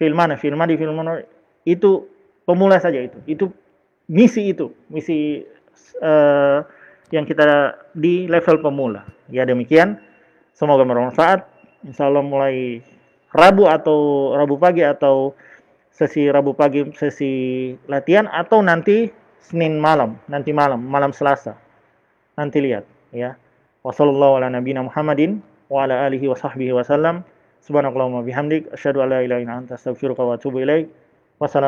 Fiil 0.00 0.16
mana? 0.16 0.40
Fiil 0.40 0.56
mana 0.56 0.72
di 0.72 0.80
fiil 0.80 0.96
mana? 0.96 1.20
Itu 1.68 2.08
pemula 2.48 2.80
saja 2.80 3.04
itu. 3.04 3.20
Itu 3.28 3.52
misi 4.08 4.54
itu 4.54 4.70
misi 4.88 5.44
uh, 6.00 6.62
yang 7.14 7.24
kita 7.26 7.76
di 7.94 8.26
level 8.26 8.58
pemula 8.62 9.06
ya 9.30 9.46
demikian 9.46 9.98
semoga 10.54 10.82
bermanfaat 10.82 11.46
insya 11.86 12.10
Allah 12.10 12.24
mulai 12.24 12.82
Rabu 13.36 13.68
atau 13.68 14.32
Rabu 14.32 14.56
pagi 14.56 14.80
atau 14.80 15.36
sesi 15.92 16.24
Rabu 16.30 16.56
pagi 16.56 16.88
sesi 16.96 17.72
latihan 17.84 18.24
atau 18.32 18.64
nanti 18.64 19.12
Senin 19.46 19.78
malam, 19.78 20.18
nanti 20.26 20.50
malam, 20.50 20.82
malam 20.82 21.14
Selasa. 21.14 21.54
Nanti 22.34 22.58
lihat 22.58 22.82
ya. 23.14 23.38
Wassallallahu 23.86 24.42
ala 24.42 24.50
nabiyina 24.50 24.82
Muhammadin 24.82 25.38
wa 25.70 25.86
ala 25.86 26.02
alihi 26.10 26.26
wa 26.26 26.34
sahbihi 26.34 26.74
wasallam. 26.74 27.22
Subhanakallahumma 27.62 28.26
bihamdik 28.26 28.66
asyhadu 28.74 29.06
an 29.06 29.14
la 29.14 29.22
ilaha 29.22 29.38
illa 29.46 29.54
anta 29.62 29.78
astaghfiruka 29.78 30.18
wa 30.26 30.34
atubu 30.34 30.66
ilaik. 30.66 30.90
Wassalamu 31.38 31.64